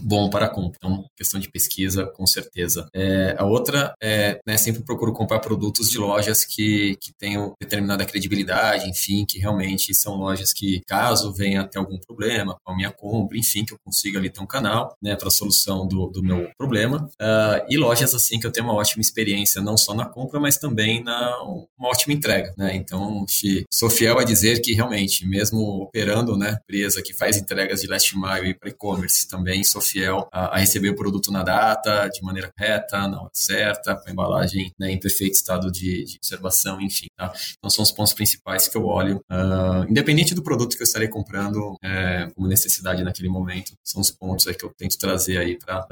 bom 0.00 0.28
para 0.30 0.48
compra. 0.48 0.76
Então, 0.76 1.04
questão 1.16 1.40
de 1.40 1.50
pesquisa, 1.50 2.06
com 2.06 2.26
certeza. 2.26 2.88
É, 2.94 3.34
a 3.38 3.44
outra 3.44 3.94
é, 4.02 4.40
né, 4.46 4.56
sempre 4.56 4.82
procuro 4.82 5.12
comprar 5.12 5.40
produtos 5.40 5.90
de 5.90 5.98
lojas 5.98 6.44
que, 6.44 6.96
que 7.00 7.12
tenham 7.12 7.54
determinada 7.60 8.04
credibilidade, 8.04 8.88
enfim, 8.88 9.24
que 9.24 9.38
realmente 9.38 9.94
são 9.94 10.14
lojas 10.14 10.52
que, 10.52 10.80
caso 10.86 11.32
venha 11.32 11.62
a 11.62 11.68
ter 11.68 11.78
algum 11.78 11.98
problema 11.98 12.56
com 12.62 12.72
a 12.72 12.76
minha 12.76 12.90
compra, 12.90 13.38
enfim, 13.38 13.64
que 13.64 13.74
eu 13.74 13.78
consiga 13.84 14.18
ali 14.18 14.30
ter 14.30 14.40
um 14.40 14.46
canal, 14.46 14.96
né, 15.02 15.16
para 15.16 15.28
a 15.28 15.30
solução 15.30 15.86
do, 15.86 16.08
do 16.08 16.22
meu 16.22 16.48
problema. 16.56 17.08
Uh, 17.20 17.66
e 17.68 17.76
lojas, 17.76 18.14
assim, 18.14 18.38
que 18.38 18.46
eu 18.46 18.52
tenho 18.52 18.66
uma 18.66 18.74
ótima 18.74 19.00
experiência, 19.00 19.60
não 19.60 19.76
só 19.76 19.94
na 19.94 20.06
compra, 20.06 20.40
mas 20.40 20.58
também 20.58 21.02
na 21.02 21.42
uma 21.78 21.88
ótima 21.88 22.14
entrega, 22.14 22.54
né? 22.56 22.74
Então, 22.74 23.24
sou 23.70 23.90
fiel 23.90 24.18
a 24.18 24.24
dizer 24.24 24.60
que 24.60 24.72
realmente, 24.72 25.26
mesmo 25.26 25.60
operando, 25.82 26.36
né, 26.36 26.58
empresa 26.62 27.02
que 27.02 27.12
faz 27.14 27.36
entregas 27.36 27.80
de 27.80 27.86
last 27.86 28.16
Maio 28.24 28.46
ir 28.46 28.58
para 28.58 28.70
e-commerce 28.70 29.28
também 29.28 29.62
sou 29.62 29.82
fiel 29.82 30.26
a, 30.32 30.56
a, 30.56 30.58
receber 30.58 30.88
o 30.88 30.96
produto 30.96 31.30
na 31.30 31.42
data, 31.42 32.08
de 32.08 32.22
maneira 32.22 32.50
correta, 32.56 33.06
na 33.06 33.20
hora 33.20 33.30
certa, 33.34 33.94
com 33.94 34.08
a 34.08 34.12
embalagem 34.12 34.72
né, 34.78 34.90
em 34.90 34.98
perfeito 34.98 35.34
estado 35.34 35.70
de, 35.70 36.04
de 36.04 36.16
observação, 36.16 36.80
enfim. 36.80 37.06
Tá? 37.16 37.30
Então 37.58 37.68
são 37.68 37.82
os 37.82 37.92
pontos 37.92 38.14
principais 38.14 38.66
que 38.66 38.76
eu 38.76 38.86
olho. 38.86 39.22
Uh, 39.30 39.90
independente 39.90 40.34
do 40.34 40.42
produto 40.42 40.74
que 40.74 40.82
eu 40.82 40.86
estarei 40.86 41.08
comprando, 41.08 41.76
é, 41.82 42.30
como 42.34 42.48
necessidade 42.48 43.04
naquele 43.04 43.28
momento, 43.28 43.72
são 43.84 44.00
os 44.00 44.10
pontos 44.10 44.46
aí 44.46 44.54
que 44.54 44.64
eu 44.64 44.72
tento 44.74 44.96
trazer 44.98 45.36
aí 45.36 45.58
para 45.58 45.84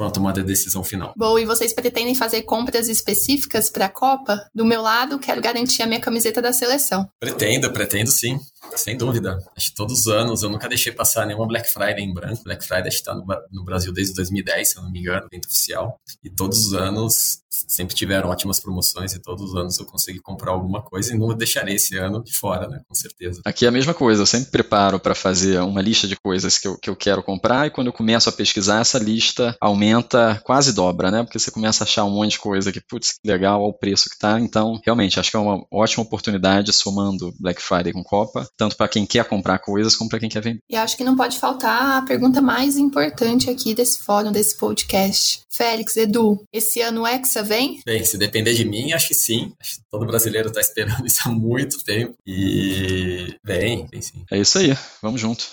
a 0.00 0.10
tomada 0.10 0.40
de 0.40 0.46
decisão 0.46 0.82
final. 0.82 1.12
Bom, 1.16 1.38
e 1.38 1.44
vocês 1.44 1.72
pretendem 1.72 2.16
fazer 2.16 2.42
compras 2.42 2.88
específicas 2.88 3.70
para 3.70 3.86
a 3.86 3.88
Copa? 3.88 4.44
Do 4.52 4.64
meu 4.64 4.82
lado, 4.82 5.18
quero 5.18 5.40
garantir 5.40 5.82
a 5.82 5.86
minha 5.86 6.00
camiseta 6.00 6.42
da 6.42 6.52
seleção. 6.52 7.08
Pretendo, 7.20 7.72
pretendo 7.72 8.10
sim. 8.10 8.40
Sem 8.76 8.96
dúvida. 8.96 9.38
Acho 9.56 9.70
que 9.70 9.74
todos 9.74 10.00
os 10.00 10.06
anos, 10.06 10.42
eu 10.42 10.50
nunca 10.50 10.68
deixei 10.68 10.92
passar 10.92 11.26
nenhuma 11.26 11.46
Black 11.46 11.70
Friday 11.70 12.04
em 12.04 12.12
branco. 12.12 12.44
Black 12.44 12.64
Friday 12.64 12.88
está 12.88 13.14
no, 13.14 13.24
no, 13.50 13.64
Brasil 13.64 13.92
desde 13.92 14.14
2010, 14.14 14.70
se 14.70 14.76
eu 14.76 14.82
não 14.82 14.90
me 14.90 15.00
engano, 15.00 15.26
evento 15.30 15.46
oficial. 15.46 16.00
E 16.22 16.30
todos 16.30 16.66
os 16.66 16.74
anos 16.74 17.42
sempre 17.50 17.94
tiveram 17.94 18.30
ótimas 18.30 18.60
promoções 18.60 19.12
e 19.12 19.18
todos 19.18 19.50
os 19.50 19.56
anos 19.56 19.78
eu 19.78 19.84
consegui 19.84 20.20
comprar 20.20 20.52
alguma 20.52 20.82
coisa 20.82 21.14
e 21.14 21.18
não 21.18 21.34
deixarei 21.36 21.74
esse 21.74 21.96
ano 21.96 22.22
de 22.22 22.32
fora, 22.32 22.68
né? 22.68 22.80
Com 22.88 22.94
certeza. 22.94 23.40
Aqui 23.44 23.64
é 23.64 23.68
a 23.68 23.72
mesma 23.72 23.92
coisa, 23.92 24.22
eu 24.22 24.26
sempre 24.26 24.50
preparo 24.50 25.00
para 25.00 25.14
fazer 25.14 25.60
uma 25.60 25.82
lista 25.82 26.06
de 26.06 26.16
coisas 26.16 26.58
que 26.58 26.68
eu, 26.68 26.78
que 26.78 26.88
eu 26.88 26.96
quero 26.96 27.22
comprar 27.22 27.66
e 27.66 27.70
quando 27.70 27.88
eu 27.88 27.92
começo 27.92 28.28
a 28.28 28.32
pesquisar, 28.32 28.80
essa 28.80 28.98
lista 28.98 29.56
aumenta, 29.60 30.40
quase 30.44 30.72
dobra, 30.72 31.10
né? 31.10 31.22
Porque 31.22 31.38
você 31.38 31.50
começa 31.50 31.82
a 31.82 31.86
achar 31.86 32.04
um 32.04 32.10
monte 32.10 32.32
de 32.32 32.38
coisa 32.38 32.72
que, 32.72 32.80
putz, 32.80 33.12
que 33.12 33.28
legal, 33.28 33.60
olha 33.60 33.70
o 33.70 33.78
preço 33.78 34.08
que 34.08 34.18
tá. 34.18 34.38
Então, 34.38 34.80
realmente, 34.84 35.18
acho 35.18 35.30
que 35.30 35.36
é 35.36 35.40
uma 35.40 35.64
ótima 35.70 36.02
oportunidade 36.02 36.72
somando 36.72 37.34
Black 37.38 37.60
Friday 37.60 37.92
com 37.92 38.02
Copa, 38.02 38.48
tanto 38.56 38.76
para 38.76 38.88
quem 38.88 39.04
quer 39.06 39.24
comprar 39.24 39.58
coisas 39.58 39.96
como 39.96 40.08
para 40.08 40.20
quem 40.20 40.28
quer 40.28 40.42
vender. 40.42 40.60
E 40.68 40.76
acho 40.76 40.96
que 40.96 41.04
não 41.04 41.16
pode 41.16 41.38
faltar 41.38 41.98
a 41.98 42.02
pergunta 42.02 42.40
mais 42.40 42.76
importante 42.76 43.50
aqui 43.50 43.74
desse 43.74 44.00
fórum, 44.02 44.30
desse 44.30 44.56
podcast. 44.56 45.40
Félix, 45.50 45.96
Edu, 45.96 46.42
esse 46.52 46.80
ano 46.80 47.02
o 47.02 47.06
Hexa 47.40 47.42
vem? 47.42 47.80
Bem, 47.84 48.04
se 48.04 48.18
depender 48.18 48.54
de 48.54 48.64
mim, 48.64 48.92
acho 48.92 49.08
que 49.08 49.14
sim. 49.14 49.52
Acho 49.60 49.76
que 49.76 49.82
todo 49.90 50.06
brasileiro 50.06 50.48
está 50.48 50.60
esperando 50.60 51.04
isso 51.06 51.20
há 51.24 51.28
muito 51.30 51.82
tempo. 51.84 52.14
E 52.26 53.34
vem, 53.42 53.86
vem 53.86 54.02
sim. 54.02 54.24
É 54.30 54.38
isso 54.38 54.58
aí, 54.58 54.76
vamos 55.02 55.20
junto. 55.20 55.44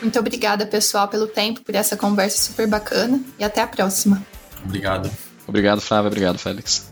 Muito 0.00 0.18
obrigada, 0.18 0.66
pessoal, 0.66 1.08
pelo 1.08 1.26
tempo, 1.26 1.60
por 1.60 1.74
essa 1.74 1.96
conversa 1.96 2.50
super 2.50 2.66
bacana 2.66 3.22
e 3.38 3.44
até 3.44 3.60
a 3.60 3.66
próxima. 3.66 4.24
Obrigado. 4.64 5.10
Obrigado, 5.46 5.80
Flávia. 5.80 6.08
Obrigado, 6.08 6.38
Félix. 6.38 6.89